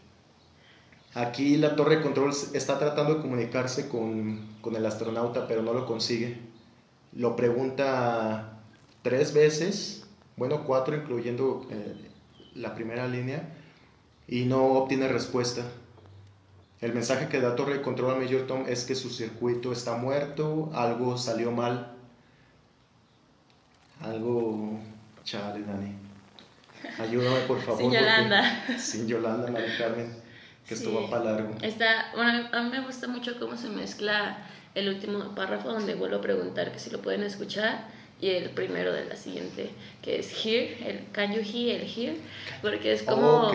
Aquí 1.14 1.56
la 1.56 1.74
torre 1.76 1.96
de 1.96 2.02
control 2.02 2.32
está 2.52 2.78
tratando 2.78 3.16
de 3.16 3.20
comunicarse 3.22 3.88
con, 3.88 4.56
con 4.60 4.76
el 4.76 4.86
astronauta, 4.86 5.46
pero 5.48 5.62
no 5.62 5.72
lo 5.72 5.86
consigue. 5.86 6.38
Lo 7.12 7.36
pregunta 7.36 8.60
tres 9.02 9.32
veces, 9.34 10.06
bueno, 10.36 10.64
cuatro, 10.64 10.94
incluyendo 10.94 11.66
eh, 11.70 12.07
la 12.58 12.74
primera 12.74 13.06
línea, 13.08 13.42
y 14.26 14.44
no 14.44 14.64
obtiene 14.72 15.08
respuesta. 15.08 15.62
El 16.80 16.92
mensaje 16.92 17.28
que 17.28 17.40
da 17.40 17.56
Torre 17.56 17.74
de 17.74 17.82
Control 17.82 18.12
a 18.12 18.18
Major 18.18 18.46
Tom 18.46 18.64
es 18.68 18.84
que 18.84 18.94
su 18.94 19.10
circuito 19.10 19.72
está 19.72 19.96
muerto, 19.96 20.70
algo 20.74 21.16
salió 21.16 21.50
mal. 21.50 21.92
Algo. 24.00 24.78
Chale, 25.24 25.64
Dani. 25.64 25.92
Ayúdame, 27.00 27.40
por 27.48 27.60
favor. 27.62 27.80
Sin 27.80 27.90
Yolanda. 27.90 28.78
sin 28.78 29.08
Yolanda, 29.08 29.50
María 29.50 29.76
Carmen, 29.76 30.14
que 30.66 30.74
esto 30.74 30.94
va 30.94 31.10
para 31.10 31.24
largo. 31.24 31.54
Está, 31.62 32.12
bueno, 32.14 32.48
a 32.52 32.62
mí 32.62 32.70
me 32.70 32.80
gusta 32.80 33.08
mucho 33.08 33.38
cómo 33.40 33.56
se 33.56 33.68
mezcla 33.68 34.38
el 34.74 34.88
último 34.88 35.34
párrafo 35.34 35.72
donde 35.72 35.96
vuelvo 35.96 36.16
a 36.16 36.20
preguntar 36.20 36.70
que 36.70 36.78
si 36.78 36.90
lo 36.90 37.02
pueden 37.02 37.24
escuchar 37.24 37.88
y 38.20 38.30
el 38.30 38.50
primero 38.50 38.92
de 38.92 39.04
la 39.04 39.16
siguiente, 39.16 39.70
que 40.02 40.18
es 40.18 40.44
here, 40.44 40.76
el 40.88 41.12
can 41.12 41.32
you 41.32 41.40
hear, 41.40 41.80
el 41.80 41.86
here, 41.86 42.16
porque 42.62 42.92
es 42.92 43.02
como 43.02 43.52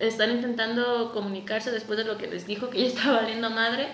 están 0.00 0.30
intentando 0.30 1.12
comunicarse 1.12 1.70
después 1.70 1.98
de 1.98 2.04
lo 2.04 2.18
que 2.18 2.26
les 2.26 2.46
dijo 2.46 2.70
que 2.70 2.80
ya 2.80 2.86
estaba 2.88 3.20
valiendo 3.20 3.50
madre 3.50 3.88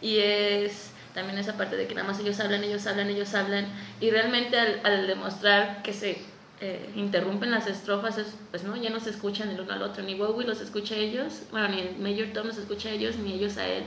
y 0.00 0.18
es 0.18 0.90
también 1.14 1.38
esa 1.38 1.56
parte 1.56 1.76
de 1.76 1.86
que 1.86 1.94
nada 1.94 2.06
más 2.06 2.20
ellos 2.20 2.38
hablan, 2.40 2.62
ellos 2.62 2.86
hablan, 2.86 3.08
ellos 3.08 3.34
hablan 3.34 3.66
y 4.00 4.10
realmente 4.10 4.58
al, 4.58 5.06
demostrar 5.06 5.82
que 5.82 5.94
se 5.94 6.18
eh, 6.60 6.90
interrumpen 6.94 7.50
las 7.50 7.66
estrofas 7.66 8.16
pues 8.50 8.64
no 8.64 8.76
ya 8.76 8.90
no 8.90 9.00
se 9.00 9.10
escuchan 9.10 9.48
el 9.48 9.60
uno 9.60 9.72
al 9.72 9.82
otro 9.82 10.02
ni 10.02 10.14
Bowie 10.14 10.46
los 10.46 10.60
escucha 10.60 10.94
a 10.94 10.98
ellos 10.98 11.42
bueno 11.50 11.68
ni 11.68 11.80
el 11.80 11.96
Major 11.98 12.32
Tom 12.32 12.46
los 12.46 12.58
escucha 12.58 12.90
a 12.90 12.92
ellos 12.92 13.16
ni 13.16 13.32
ellos 13.32 13.56
a 13.56 13.66
él 13.66 13.84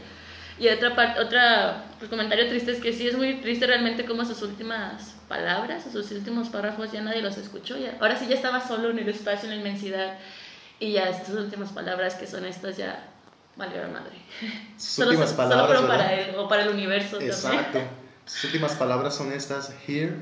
y 0.60 0.68
otra 0.68 0.96
parte 0.96 1.20
otra 1.20 1.86
pues, 1.98 2.10
comentario 2.10 2.48
triste 2.48 2.72
es 2.72 2.80
que 2.80 2.94
sí 2.94 3.08
es 3.08 3.18
muy 3.18 3.42
triste 3.42 3.66
realmente 3.66 4.06
como 4.06 4.26
sus 4.26 4.42
últimas 4.42 5.16
palabras 5.28 5.84
sus 5.92 6.12
últimos 6.12 6.50
párrafos 6.50 6.92
ya 6.92 7.02
nadie 7.02 7.22
los 7.22 7.38
escuchó 7.38 7.78
ya 7.78 7.98
ahora 8.00 8.18
sí 8.18 8.26
ya 8.28 8.36
estaba 8.36 8.66
solo 8.66 8.90
en 8.90 9.00
el 9.00 9.10
espacio 9.10 9.50
en 9.50 9.56
la 9.56 9.62
inmensidad 9.62 10.18
y 10.80 10.94
ya 10.94 11.10
estas 11.10 11.36
últimas 11.36 11.72
palabras 11.72 12.16
que 12.16 12.26
son 12.28 12.46
estas 12.46 12.78
ya 12.78 13.06
valieron 13.60 13.94
madre. 13.94 14.16
Sus 14.78 15.00
últimas 15.06 15.34
palabras. 15.34 15.78
Solo 15.78 15.88
para 15.88 16.14
él 16.14 16.36
o 16.36 16.48
para 16.48 16.64
el 16.64 16.70
universo. 16.70 17.20
Exacto. 17.20 17.80
Sus 18.26 18.46
últimas 18.46 18.74
palabras 18.76 19.16
son 19.16 19.32
estas: 19.32 19.72
Here 19.88 20.16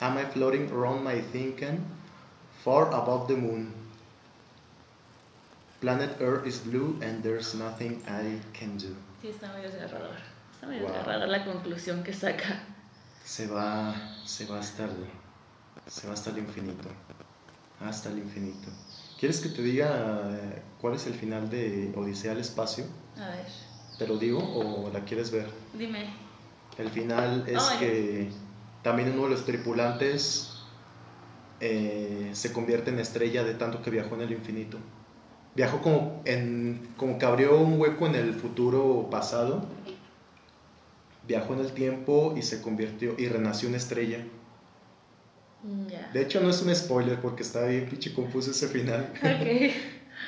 am 0.00 0.18
I 0.18 0.24
floating 0.24 0.70
around 0.70 1.02
my 1.02 1.20
thinking, 1.32 1.80
far 2.62 2.88
above 2.92 3.26
the 3.26 3.36
moon. 3.36 3.72
Planet 5.80 6.16
Earth 6.20 6.46
is 6.46 6.58
blue 6.60 6.98
and 7.02 7.22
there's 7.22 7.54
nothing 7.54 8.02
I 8.06 8.40
can 8.58 8.76
do. 8.78 8.94
Sí, 9.24 9.30
está 9.30 9.50
muy 9.52 9.62
desgarrador. 9.62 10.16
Está 10.52 10.66
muy 10.66 10.80
desgarrador 10.80 11.28
la 11.28 11.46
conclusión 11.46 12.04
que 12.04 12.12
saca. 12.12 12.62
Se 13.24 13.46
va, 13.46 13.94
se 14.26 14.44
va 14.44 14.58
hasta 14.58 14.84
el, 14.84 14.90
se 15.86 16.06
va 16.06 16.12
hasta 16.12 16.28
el 16.28 16.40
infinito. 16.40 16.90
Hasta 17.80 18.10
el 18.10 18.18
infinito. 18.18 18.68
¿Quieres 19.18 19.40
que 19.40 19.48
te 19.48 19.62
diga 19.62 20.28
eh, 20.30 20.62
cuál 20.78 20.96
es 20.96 21.06
el 21.06 21.14
final 21.14 21.48
de 21.48 21.94
Odisea 21.96 22.32
al 22.32 22.38
Espacio? 22.40 22.84
A 23.16 23.28
ver. 23.28 23.46
¿Te 23.98 24.06
lo 24.06 24.18
digo 24.18 24.40
o 24.40 24.90
la 24.92 25.00
quieres 25.06 25.30
ver? 25.30 25.48
Dime. 25.72 26.04
El 26.76 26.90
final 26.90 27.44
es 27.48 27.62
que 27.78 28.28
también 28.82 29.12
uno 29.14 29.22
de 29.22 29.30
los 29.30 29.46
tripulantes 29.46 30.64
eh, 31.60 32.28
se 32.34 32.52
convierte 32.52 32.90
en 32.90 32.98
estrella 32.98 33.42
de 33.42 33.54
tanto 33.54 33.80
que 33.80 33.88
viajó 33.88 34.16
en 34.16 34.20
el 34.20 34.32
infinito. 34.32 34.78
Viajó 35.54 35.80
como, 35.82 36.22
en, 36.24 36.88
como 36.96 37.18
que 37.18 37.26
abrió 37.26 37.58
un 37.58 37.80
hueco 37.80 38.06
en 38.06 38.16
el 38.16 38.34
futuro 38.34 39.08
pasado. 39.10 39.64
Viajó 41.26 41.54
en 41.54 41.60
el 41.60 41.72
tiempo 41.72 42.34
y 42.36 42.42
se 42.42 42.60
convirtió 42.60 43.14
y 43.16 43.28
renació 43.28 43.68
una 43.68 43.78
estrella. 43.78 44.24
Mm, 45.62 46.12
de 46.12 46.22
hecho, 46.22 46.40
no 46.40 46.50
es 46.50 46.60
un 46.60 46.74
spoiler 46.74 47.20
porque 47.20 47.42
está 47.42 47.66
bien 47.66 47.86
pinche 47.88 48.12
confuso 48.12 48.50
ese 48.50 48.68
final. 48.68 49.12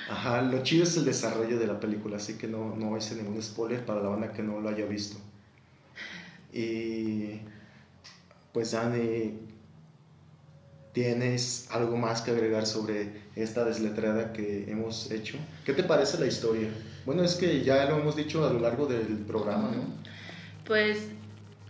Ajá, 0.09 0.43
lo 0.43 0.63
chido 0.63 0.85
es 0.85 0.97
el 0.97 1.05
desarrollo 1.05 1.59
de 1.59 1.67
la 1.67 1.81
película, 1.81 2.17
así 2.17 2.35
que 2.35 2.47
no, 2.47 2.75
no 2.77 2.97
hice 2.97 3.17
ningún 3.17 3.43
spoiler 3.43 3.85
para 3.85 4.03
la 4.03 4.09
banda 4.11 4.33
que 4.33 4.43
no 4.43 4.61
lo 4.61 4.69
haya 4.69 4.87
visto. 4.87 5.19
Y 6.53 7.41
pues 8.53 8.73
Dani, 8.73 9.39
¿tienes 10.93 11.69
algo 11.71 11.97
más 11.97 12.23
que 12.23 12.31
agregar 12.31 12.67
sobre 12.67 13.26
esta 13.37 13.65
desletrada 13.65 14.33
que 14.33 14.65
hemos 14.71 15.11
hecho? 15.11 15.37
¿Qué 15.65 15.75
te 15.75 15.85
parece 15.85 16.19
la 16.19 16.27
historia? 16.27 16.69
Bueno, 17.05 17.23
es 17.23 17.35
que 17.35 17.63
ya 17.63 17.85
lo 17.85 17.99
hemos 17.99 18.17
dicho 18.17 18.45
a 18.47 18.53
lo 18.53 18.59
largo 18.59 18.87
del 18.87 19.19
programa, 19.27 19.71
¿no? 19.71 19.85
Pues 20.65 21.09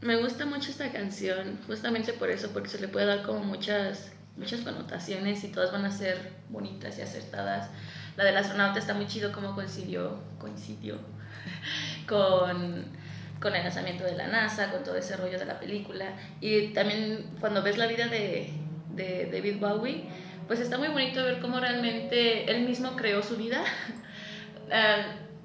me 0.00 0.16
gusta 0.16 0.46
mucho 0.46 0.70
esta 0.70 0.92
canción, 0.92 1.58
justamente 1.66 2.12
por 2.12 2.30
eso, 2.30 2.50
porque 2.52 2.68
se 2.68 2.80
le 2.80 2.88
puede 2.88 3.06
dar 3.06 3.22
como 3.22 3.40
muchas, 3.40 4.12
muchas 4.36 4.60
connotaciones 4.60 5.42
y 5.42 5.48
todas 5.48 5.72
van 5.72 5.84
a 5.84 5.90
ser 5.90 6.32
bonitas 6.48 6.98
y 6.98 7.02
acertadas. 7.02 7.68
La 8.16 8.24
del 8.24 8.36
astronauta 8.36 8.78
está 8.78 8.94
muy 8.94 9.06
chido 9.08 9.32
como 9.32 9.54
coincidió, 9.54 10.20
coincidió 10.38 10.96
con, 12.08 12.84
con 13.40 13.54
el 13.56 13.64
lanzamiento 13.64 14.04
de 14.04 14.14
la 14.14 14.28
NASA, 14.28 14.70
con 14.70 14.84
todo 14.84 14.96
ese 14.96 15.16
rollo 15.16 15.38
de 15.38 15.46
la 15.46 15.58
película. 15.58 16.16
Y 16.40 16.68
también 16.68 17.26
cuando 17.40 17.62
ves 17.62 17.76
la 17.76 17.88
vida 17.88 18.06
de, 18.06 18.52
de 18.94 19.28
David 19.32 19.58
Bowie, 19.58 20.04
pues 20.46 20.60
está 20.60 20.78
muy 20.78 20.88
bonito 20.88 21.22
ver 21.24 21.40
cómo 21.40 21.60
realmente 21.60 22.50
él 22.50 22.66
mismo 22.66 22.96
creó 22.96 23.22
su 23.22 23.36
vida. 23.36 23.62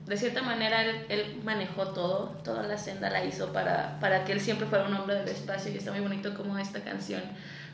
De 0.05 0.17
cierta 0.17 0.41
manera 0.41 0.81
él, 0.81 1.39
manejó 1.43 1.89
todo, 1.89 2.41
toda 2.43 2.63
la 2.63 2.77
senda 2.77 3.09
la 3.09 3.23
hizo 3.23 3.53
para, 3.53 3.99
para 3.99 4.25
que 4.25 4.31
él 4.33 4.41
siempre 4.41 4.65
fuera 4.67 4.85
un 4.85 4.95
hombre 4.95 5.15
del 5.15 5.29
espacio 5.29 5.71
y 5.71 5.77
está 5.77 5.91
muy 5.91 6.01
bonito 6.01 6.33
como 6.33 6.57
esta 6.57 6.81
canción 6.81 7.21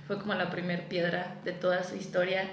fue 0.07 0.17
como 0.17 0.33
la 0.33 0.49
primer 0.49 0.87
piedra 0.87 1.35
de 1.43 1.51
toda 1.51 1.83
su 1.83 1.95
historia. 1.95 2.45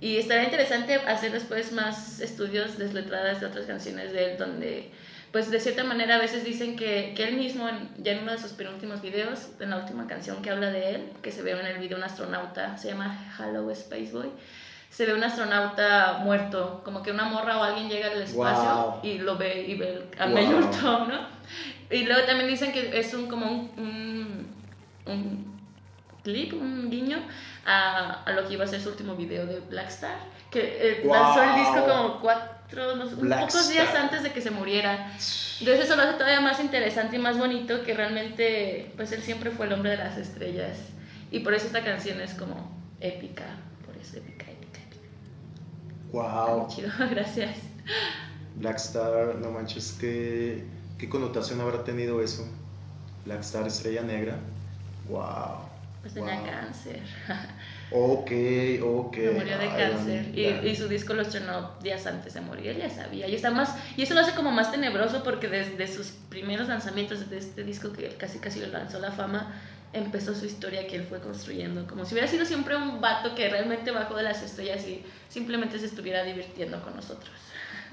Y 0.00 0.18
estaría 0.18 0.44
interesante 0.44 0.94
hacer 0.94 1.32
después 1.32 1.72
más 1.72 2.20
estudios 2.20 2.78
desletradas 2.78 3.40
de 3.40 3.46
otras 3.46 3.66
canciones 3.66 4.12
de 4.12 4.32
él, 4.32 4.38
donde, 4.38 4.90
pues 5.32 5.50
de 5.50 5.60
cierta 5.60 5.84
manera 5.84 6.16
a 6.16 6.18
veces 6.18 6.44
dicen 6.44 6.76
que, 6.76 7.12
que 7.16 7.28
él 7.28 7.36
mismo, 7.36 7.68
ya 7.98 8.12
en 8.12 8.22
uno 8.22 8.32
de 8.32 8.38
sus 8.38 8.52
penúltimos 8.52 9.00
videos, 9.00 9.50
en 9.60 9.70
la 9.70 9.76
última 9.76 10.06
canción 10.08 10.42
que 10.42 10.50
habla 10.50 10.70
de 10.70 10.96
él, 10.96 11.12
que 11.22 11.30
se 11.30 11.42
ve 11.42 11.52
en 11.52 11.66
el 11.66 11.78
video 11.78 11.98
un 11.98 12.04
astronauta, 12.04 12.76
se 12.76 12.88
llama 12.88 13.16
Hello 13.38 13.70
Space 13.70 14.10
Boy, 14.12 14.30
se 14.90 15.06
ve 15.06 15.14
un 15.14 15.22
astronauta 15.22 16.20
muerto, 16.24 16.82
como 16.84 17.02
que 17.02 17.12
una 17.12 17.24
morra 17.24 17.58
o 17.58 17.62
alguien 17.62 17.88
llega 17.88 18.10
al 18.10 18.22
espacio 18.22 18.98
y 19.04 19.18
lo 19.18 19.38
ve 19.38 19.66
y 19.68 19.76
ve 19.76 20.08
a 20.18 20.26
wow. 20.26 20.70
Tom, 20.80 21.08
¿no? 21.08 21.28
Y 21.90 22.04
luego 22.04 22.26
también 22.26 22.48
dicen 22.48 22.72
que 22.72 22.98
es 22.98 23.14
un 23.14 23.28
como 23.28 23.70
un, 23.76 24.48
un, 25.06 25.60
clip, 26.24 26.52
un 26.54 26.90
guiño 26.90 27.18
a, 27.64 28.24
a, 28.24 28.32
lo 28.32 28.46
que 28.46 28.54
iba 28.54 28.64
a 28.64 28.68
ser 28.68 28.80
su 28.80 28.90
último 28.90 29.14
video 29.14 29.46
de 29.46 29.60
Blackstar, 29.60 30.18
que 30.50 31.02
wow. 31.04 31.14
lanzó 31.14 31.42
el 31.42 31.54
disco 31.54 31.86
como 31.86 32.20
cuatro, 32.20 32.59
pocos 32.70 33.68
días 33.68 33.94
antes 33.94 34.22
de 34.22 34.32
que 34.32 34.40
se 34.40 34.50
muriera. 34.50 35.12
Entonces 35.60 35.84
eso 35.84 35.96
lo 35.96 36.02
hace 36.02 36.14
todavía 36.14 36.40
más 36.40 36.60
interesante 36.60 37.16
y 37.16 37.18
más 37.18 37.38
bonito 37.38 37.82
que 37.82 37.94
realmente, 37.94 38.92
pues 38.96 39.12
él 39.12 39.22
siempre 39.22 39.50
fue 39.50 39.66
el 39.66 39.72
hombre 39.72 39.90
de 39.90 39.96
las 39.98 40.16
estrellas. 40.16 40.78
Y 41.30 41.40
por 41.40 41.54
eso 41.54 41.66
esta 41.66 41.84
canción 41.84 42.20
es 42.20 42.34
como 42.34 42.70
épica, 43.00 43.44
por 43.84 43.96
eso 43.96 44.16
épica. 44.16 44.40
Wow. 46.12 46.66
Chido, 46.68 46.90
gracias. 47.10 47.56
Blackstar, 48.56 49.36
no 49.36 49.50
manches, 49.50 49.96
¿qué, 50.00 50.64
¿qué 50.98 51.08
connotación 51.08 51.60
habrá 51.60 51.84
tenido 51.84 52.20
eso? 52.22 52.46
Blackstar, 53.24 53.66
estrella 53.66 54.02
negra. 54.02 54.38
Wow. 55.08 55.68
Pues 56.02 56.14
tenía 56.14 56.40
wow. 56.40 56.50
cáncer. 56.50 57.02
Ok, 57.92 58.30
ok. 58.82 59.14
Se 59.14 59.30
murió 59.32 59.58
de 59.58 59.68
Ay, 59.68 59.76
cáncer. 59.76 60.38
Y, 60.38 60.68
y, 60.68 60.76
su 60.76 60.88
disco 60.88 61.12
lo 61.12 61.22
estrenó 61.22 61.72
días 61.82 62.06
antes 62.06 62.34
de 62.34 62.40
morir, 62.40 62.68
él 62.68 62.78
ya 62.78 62.90
sabía. 62.90 63.26
Y, 63.26 63.34
está 63.34 63.50
más, 63.50 63.76
y 63.96 64.02
eso 64.02 64.14
lo 64.14 64.20
hace 64.20 64.34
como 64.34 64.52
más 64.52 64.70
tenebroso 64.70 65.24
porque 65.24 65.48
desde 65.48 65.88
sus 65.88 66.12
primeros 66.28 66.68
lanzamientos 66.68 67.28
de 67.28 67.38
este 67.38 67.64
disco 67.64 67.92
que 67.92 68.08
casi 68.10 68.38
casi 68.38 68.60
lo 68.60 68.68
lanzó 68.68 69.00
la 69.00 69.10
fama, 69.10 69.60
empezó 69.92 70.34
su 70.34 70.46
historia 70.46 70.86
que 70.86 70.96
él 70.96 71.04
fue 71.04 71.20
construyendo. 71.20 71.86
Como 71.88 72.04
si 72.04 72.14
hubiera 72.14 72.28
sido 72.28 72.44
siempre 72.44 72.76
un 72.76 73.00
vato 73.00 73.34
que 73.34 73.48
realmente 73.48 73.90
bajó 73.90 74.16
de 74.16 74.22
las 74.22 74.42
estrellas 74.42 74.86
y 74.86 75.04
simplemente 75.28 75.78
se 75.78 75.86
estuviera 75.86 76.22
divirtiendo 76.22 76.80
con 76.82 76.94
nosotros. 76.94 77.32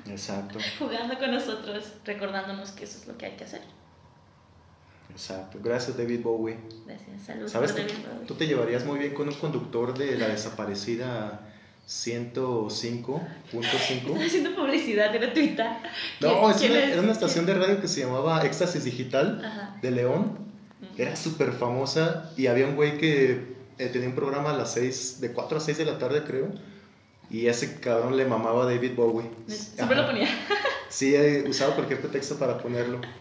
Exacto, 0.05 0.59
Jugando 0.79 1.17
con 1.17 1.31
nosotros, 1.31 1.91
recordándonos 2.05 2.71
que 2.71 2.83
eso 2.83 2.99
es 2.99 3.07
lo 3.07 3.17
que 3.17 3.25
hay 3.25 3.31
que 3.33 3.45
hacer. 3.45 3.61
Exacto. 5.09 5.59
Gracias, 5.63 5.97
David 5.97 6.21
Bowie. 6.21 6.57
Gracias. 6.85 7.23
Saludos 7.25 7.51
¿Sabes? 7.51 7.71
por 7.71 7.81
David 7.81 7.93
Bowie. 8.05 8.27
tú 8.27 8.33
te 8.35 8.47
llevarías 8.47 8.85
muy 8.85 8.99
bien 8.99 9.13
con 9.13 9.27
un 9.27 9.33
conductor 9.35 9.97
de 9.97 10.17
la 10.17 10.27
desaparecida 10.29 11.41
105.5. 11.87 13.21
Estás 13.53 14.21
haciendo 14.25 14.55
publicidad 14.55 15.13
gratuita. 15.13 15.81
No, 16.21 16.41
¿Quién- 16.41 16.51
es 16.51 16.69
una, 16.69 16.83
era 16.93 17.01
una 17.01 17.11
estación 17.11 17.45
de 17.45 17.53
radio 17.53 17.79
que 17.81 17.87
se 17.87 18.01
llamaba 18.01 18.41
Éxtasis 18.45 18.83
Digital 18.83 19.41
Ajá. 19.43 19.77
de 19.81 19.91
León. 19.91 20.37
Era 20.97 21.15
súper 21.15 21.53
famosa 21.53 22.31
y 22.37 22.47
había 22.47 22.67
un 22.67 22.75
güey 22.75 22.97
que 22.97 23.55
eh, 23.77 23.87
tenía 23.87 24.09
un 24.09 24.15
programa 24.15 24.51
a 24.51 24.57
las 24.57 24.73
6, 24.73 25.21
de 25.21 25.31
4 25.31 25.57
a 25.57 25.61
6 25.61 25.77
de 25.77 25.85
la 25.85 25.97
tarde 25.97 26.23
creo. 26.25 26.49
Y 27.29 27.47
ese 27.47 27.79
cabrón 27.79 28.15
le 28.15 28.25
mamaba 28.25 28.63
a 28.63 28.65
David 28.65 28.93
Bowie. 28.95 29.29
Siempre 29.47 29.95
lo 29.95 30.03
Ajá. 30.03 30.11
ponía. 30.11 30.27
Sí, 30.89 31.13
eh, 31.15 31.43
usaba 31.47 31.75
cualquier 31.75 31.99
pretexto 31.99 32.37
para 32.37 32.57
ponerlo. 32.57 32.99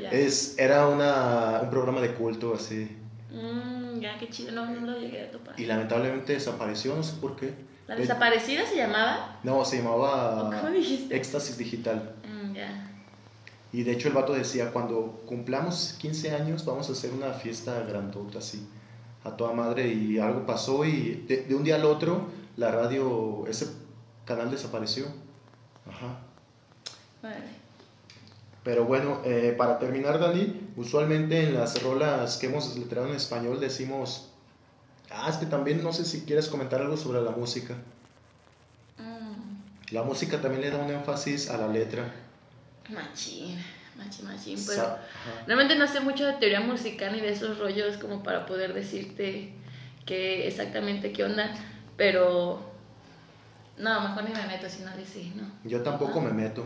Ya. 0.00 0.10
Es, 0.10 0.58
era 0.58 0.88
una, 0.88 1.60
un 1.62 1.70
programa 1.70 2.00
de 2.00 2.14
culto 2.14 2.54
así. 2.54 2.96
Mm, 3.30 4.00
ya, 4.00 4.18
qué 4.18 4.28
chido. 4.28 4.52
No, 4.52 4.66
no 4.66 4.92
lo 4.92 4.98
llegué 4.98 5.22
a 5.22 5.30
topar. 5.30 5.58
Y 5.58 5.66
lamentablemente 5.66 6.32
desapareció, 6.32 6.94
no 6.96 7.02
sé 7.02 7.14
por 7.20 7.36
qué. 7.36 7.54
¿La 7.86 7.96
desaparecida 7.96 8.66
se 8.66 8.76
llamaba? 8.76 9.38
No, 9.42 9.64
se 9.64 9.78
llamaba 9.78 10.50
¿Cómo 10.58 10.72
dijiste? 10.72 11.14
Éxtasis 11.14 11.58
Digital. 11.58 12.14
Mm, 12.26 12.54
ya. 12.54 12.90
Y 13.72 13.82
de 13.82 13.92
hecho 13.92 14.08
el 14.08 14.14
vato 14.14 14.32
decía, 14.32 14.70
cuando 14.70 15.22
cumplamos 15.26 15.96
15 15.98 16.30
años 16.30 16.64
vamos 16.64 16.88
a 16.88 16.92
hacer 16.92 17.12
una 17.12 17.32
fiesta 17.32 17.80
grandota 17.80 18.38
así, 18.38 18.66
a 19.24 19.36
toda 19.36 19.52
madre. 19.52 19.88
Y 19.88 20.18
algo 20.18 20.46
pasó 20.46 20.84
y 20.84 21.24
de, 21.28 21.42
de 21.42 21.54
un 21.54 21.64
día 21.64 21.76
al 21.76 21.84
otro 21.84 22.28
la 22.56 22.70
radio, 22.70 23.44
ese 23.48 23.68
canal 24.24 24.50
desapareció. 24.50 25.06
Ajá. 25.86 26.20
Vale. 27.22 27.63
Pero 28.64 28.84
bueno, 28.86 29.20
eh, 29.24 29.54
para 29.58 29.78
terminar, 29.78 30.18
Dani, 30.18 30.68
usualmente 30.76 31.42
en 31.42 31.54
las 31.54 31.82
rolas 31.82 32.38
que 32.38 32.46
hemos 32.46 32.76
letreado 32.78 33.08
en 33.10 33.14
español 33.16 33.60
decimos, 33.60 34.30
ah, 35.10 35.28
es 35.28 35.36
que 35.36 35.46
también 35.46 35.82
no 35.84 35.92
sé 35.92 36.04
si 36.06 36.22
quieres 36.22 36.48
comentar 36.48 36.80
algo 36.80 36.96
sobre 36.96 37.20
la 37.20 37.30
música. 37.30 37.74
Mm, 38.98 39.92
La 39.94 40.02
música 40.02 40.40
también 40.40 40.62
le 40.62 40.70
da 40.70 40.78
un 40.78 40.90
énfasis 40.90 41.50
a 41.50 41.58
la 41.58 41.68
letra. 41.68 42.10
machín, 42.88 43.58
machín, 43.98 44.26
machín. 44.26 44.58
Sa- 44.58 44.72
Pero 44.72 44.82
ajá. 44.86 45.44
realmente 45.46 45.76
no 45.76 45.86
sé 45.86 46.00
mucho 46.00 46.26
de 46.26 46.32
teoría 46.34 46.60
musical 46.60 47.12
ni 47.12 47.20
de 47.20 47.30
esos 47.32 47.58
rollos 47.58 47.96
como 47.98 48.22
para 48.22 48.46
poder 48.46 48.72
decirte 48.74 49.52
que 50.06 50.46
exactamente 50.48 51.12
qué 51.12 51.24
onda. 51.24 51.54
Pero 51.96 52.60
no, 53.76 54.00
mejor 54.00 54.24
ni 54.24 54.32
me 54.34 54.46
meto 54.46 54.68
si 54.68 54.82
no 54.82 54.96
dice, 54.96 55.32
no. 55.34 55.44
Yo 55.68 55.82
tampoco 55.82 56.20
me 56.20 56.30
meto, 56.32 56.64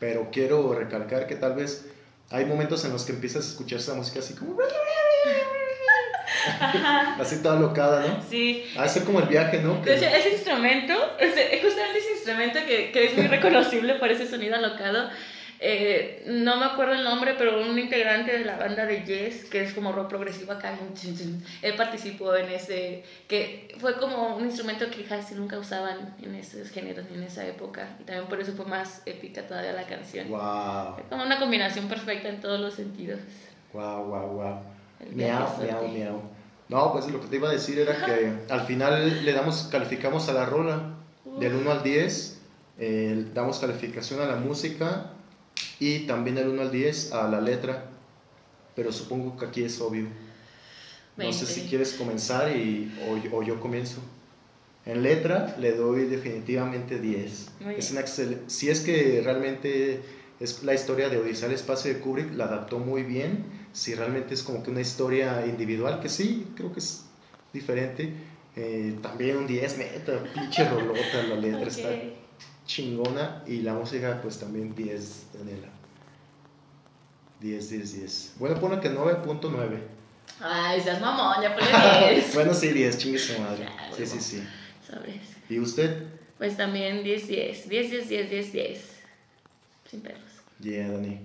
pero 0.00 0.30
quiero 0.32 0.74
recalcar 0.74 1.26
que 1.26 1.36
tal 1.36 1.54
vez 1.54 1.86
hay 2.30 2.46
momentos 2.46 2.84
en 2.84 2.92
los 2.92 3.04
que 3.04 3.12
empiezas 3.12 3.44
a 3.44 3.48
escuchar 3.50 3.78
esa 3.78 3.94
música 3.94 4.18
así 4.20 4.34
como... 4.34 4.56
así 7.20 7.42
toda 7.42 7.56
locada, 7.60 8.06
¿no? 8.06 8.24
Sí. 8.28 8.64
Ha 8.78 8.88
ser 8.88 9.04
como 9.04 9.20
el 9.20 9.26
viaje, 9.26 9.60
¿no? 9.60 9.82
Que- 9.82 9.94
ese 9.94 10.30
instrumento, 10.32 10.94
justamente 11.62 11.98
ese 11.98 12.12
instrumento 12.14 12.58
que, 12.66 12.90
que 12.92 13.04
es 13.06 13.16
muy 13.16 13.26
reconocible 13.26 13.94
por 13.94 14.10
ese 14.10 14.26
sonido 14.28 14.56
alocado, 14.56 15.10
eh, 15.62 16.24
no 16.26 16.56
me 16.56 16.64
acuerdo 16.64 16.94
el 16.94 17.04
nombre, 17.04 17.34
pero 17.36 17.60
un 17.60 17.78
integrante 17.78 18.32
de 18.32 18.46
la 18.46 18.56
banda 18.56 18.86
de 18.86 19.04
Yes, 19.04 19.44
que 19.44 19.62
es 19.62 19.74
como 19.74 19.92
rock 19.92 20.08
progresivo 20.08 20.52
acá, 20.52 20.74
él 21.62 21.74
participó 21.76 22.34
en 22.34 22.48
ese, 22.48 23.04
que 23.28 23.76
fue 23.78 23.98
como 23.98 24.36
un 24.36 24.46
instrumento 24.46 24.86
que 24.90 25.04
casi 25.04 25.34
nunca 25.34 25.58
usaban 25.58 26.14
en 26.22 26.34
esos 26.34 26.70
géneros 26.70 27.04
ni 27.10 27.18
en 27.18 27.24
esa 27.24 27.46
época, 27.46 27.88
y 28.00 28.04
también 28.04 28.26
por 28.26 28.40
eso 28.40 28.52
fue 28.52 28.64
más 28.64 29.02
épica 29.04 29.46
todavía 29.46 29.74
la 29.74 29.84
canción. 29.84 30.30
Wow, 30.30 30.94
Fue 30.94 31.04
como 31.10 31.24
una 31.24 31.38
combinación 31.38 31.88
perfecta 31.88 32.30
en 32.30 32.40
todos 32.40 32.58
los 32.58 32.72
sentidos. 32.72 33.20
wow, 33.74 34.04
wow, 34.04 34.28
wow. 34.28 34.60
Miau, 35.12 35.46
miau, 35.62 35.88
miau. 35.88 36.22
No, 36.70 36.92
pues 36.92 37.06
lo 37.08 37.20
que 37.20 37.26
te 37.26 37.36
iba 37.36 37.50
a 37.50 37.52
decir 37.52 37.78
era 37.80 38.06
que 38.06 38.32
al 38.48 38.62
final 38.62 39.26
le 39.26 39.32
damos, 39.34 39.68
calificamos 39.70 40.26
a 40.30 40.32
la 40.32 40.46
rola 40.46 40.94
del 41.38 41.54
1 41.54 41.70
al 41.70 41.82
10, 41.82 42.40
eh, 42.78 43.26
damos 43.34 43.58
calificación 43.58 44.20
a 44.22 44.24
la 44.24 44.36
música 44.36 45.10
y 45.80 46.00
también 46.00 46.36
del 46.36 46.48
1 46.48 46.62
al 46.62 46.70
10 46.70 47.12
a 47.12 47.26
la 47.28 47.40
letra, 47.40 47.86
pero 48.76 48.92
supongo 48.92 49.36
que 49.36 49.46
aquí 49.46 49.62
es 49.64 49.80
obvio. 49.80 50.06
No 51.16 51.32
sé 51.32 51.44
20. 51.46 51.46
si 51.46 51.68
quieres 51.68 51.94
comenzar 51.94 52.54
y, 52.56 52.92
o, 53.08 53.16
yo- 53.16 53.36
o 53.36 53.42
yo 53.42 53.58
comienzo. 53.60 54.00
En 54.86 55.02
letra 55.02 55.56
le 55.58 55.72
doy 55.72 56.04
definitivamente 56.06 56.98
10. 57.00 57.48
Muy 57.60 57.74
Es 57.74 57.90
una 57.90 58.00
excel- 58.02 58.38
si 58.46 58.70
es 58.70 58.80
que 58.80 59.20
realmente 59.24 60.00
es 60.38 60.62
la 60.62 60.72
historia 60.74 61.08
de 61.10 61.18
Odisea 61.18 61.48
al 61.48 61.54
espacio 61.54 61.92
de 61.92 62.00
Kubrick, 62.00 62.32
la 62.34 62.44
adaptó 62.44 62.78
muy 62.78 63.02
bien. 63.02 63.44
Si 63.72 63.94
realmente 63.94 64.34
es 64.34 64.42
como 64.42 64.62
que 64.62 64.70
una 64.70 64.80
historia 64.80 65.44
individual, 65.46 66.00
que 66.00 66.08
sí, 66.08 66.46
creo 66.56 66.72
que 66.72 66.78
es 66.80 67.04
diferente. 67.52 68.12
Eh, 68.56 68.96
también 69.02 69.36
un 69.36 69.46
10, 69.46 69.78
neta, 69.78 70.22
pinche 70.34 70.68
rolota, 70.68 71.22
la 71.28 71.36
letra 71.36 71.68
está 71.68 71.88
Ok. 71.88 71.94
Chingona 72.70 73.42
y 73.46 73.62
la 73.62 73.74
música 73.74 74.20
pues 74.22 74.38
también 74.38 74.74
10, 74.74 75.26
Daniela. 75.34 75.68
10, 77.40 77.70
10, 77.70 77.92
10. 77.98 78.34
Bueno, 78.38 78.60
pone 78.60 78.80
que 78.80 78.90
9.9. 78.90 79.80
Ay, 80.40 80.80
seas 80.80 81.00
mamón, 81.00 81.42
ya 81.42 81.56
ponle 81.56 82.14
10. 82.14 82.34
bueno, 82.34 82.54
sí, 82.54 82.68
10, 82.68 82.98
chingue 82.98 83.18
su 83.18 83.40
madre. 83.40 83.68
Sí, 83.96 84.06
sí, 84.06 84.20
sí. 84.20 84.44
Sabes. 84.86 85.20
¿Y 85.48 85.58
usted? 85.58 86.06
Pues 86.38 86.56
también 86.56 87.02
10, 87.02 87.26
10. 87.26 87.68
10, 87.68 87.90
10, 87.90 88.08
10, 88.08 88.30
10, 88.30 88.52
10. 88.52 88.90
Sin 89.90 90.00
perros. 90.02 90.22
Yeah, 90.60 90.92
Dani. 90.92 91.20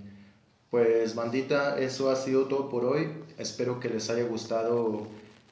Pues, 0.72 1.14
bandita, 1.14 1.78
eso 1.80 2.10
ha 2.10 2.16
sido 2.16 2.48
todo 2.48 2.70
por 2.70 2.86
hoy. 2.86 3.10
Espero 3.38 3.80
que 3.80 3.90
les 3.90 4.10
haya 4.10 4.24
gustado 4.24 5.08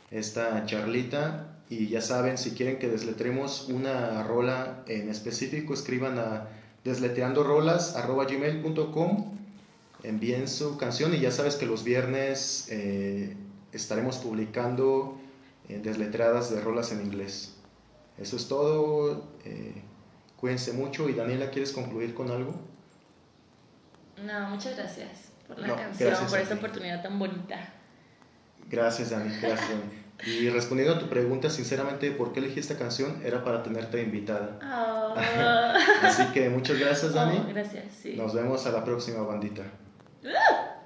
esta 0.09 0.65
charlita. 0.65 1.52
Y 1.73 1.87
ya 1.87 2.01
saben, 2.01 2.37
si 2.37 2.51
quieren 2.51 2.77
que 2.77 2.87
desletremos 2.87 3.67
una 3.67 4.21
rola 4.23 4.83
en 4.87 5.09
específico, 5.09 5.73
escriban 5.73 6.19
a 6.19 6.47
desletreandorolas.gmail.com 6.83 9.39
Envíen 10.03 10.47
su 10.47 10.77
canción 10.77 11.15
y 11.15 11.19
ya 11.19 11.31
sabes 11.31 11.55
que 11.55 11.65
los 11.65 11.83
viernes 11.83 12.67
eh, 12.69 13.35
estaremos 13.71 14.17
publicando 14.17 15.17
eh, 15.67 15.79
desletreadas 15.81 16.53
de 16.53 16.61
rolas 16.61 16.91
en 16.91 17.01
inglés. 17.01 17.55
Eso 18.19 18.35
es 18.35 18.47
todo. 18.47 19.23
eh, 19.45 19.81
cuídense 20.37 20.73
mucho. 20.73 21.09
Y 21.09 21.13
Daniela, 21.13 21.49
¿quieres 21.49 21.71
concluir 21.71 22.13
con 22.13 22.29
algo? 22.29 22.53
No, 24.23 24.49
muchas 24.49 24.77
gracias 24.77 25.31
por 25.47 25.57
la 25.57 25.67
No, 25.67 25.75
canción, 25.75 26.13
por 26.29 26.39
esta 26.39 26.53
oportunidad 26.55 27.01
tan 27.01 27.17
bonita. 27.17 27.73
Gracias, 28.69 29.09
Dani. 29.09 29.33
Gracias, 29.41 29.69
Dani. 29.69 30.02
Y 30.25 30.49
respondiendo 30.49 30.95
a 30.95 30.99
tu 30.99 31.07
pregunta, 31.07 31.49
sinceramente, 31.49 32.11
¿por 32.11 32.31
qué 32.33 32.39
elegí 32.39 32.59
esta 32.59 32.77
canción? 32.77 33.21
Era 33.23 33.43
para 33.43 33.63
tenerte 33.63 34.01
invitada. 34.01 34.59
Oh. 34.63 35.15
Así 36.01 36.23
que 36.33 36.49
muchas 36.49 36.79
gracias, 36.79 37.13
Dani. 37.13 37.41
Oh, 37.43 37.47
gracias, 37.47 37.85
sí. 38.01 38.15
Nos 38.15 38.33
vemos 38.33 38.65
a 38.65 38.71
la 38.71 38.83
próxima 38.83 39.21
bandita. 39.23 39.63
¡Ah! 40.25 40.82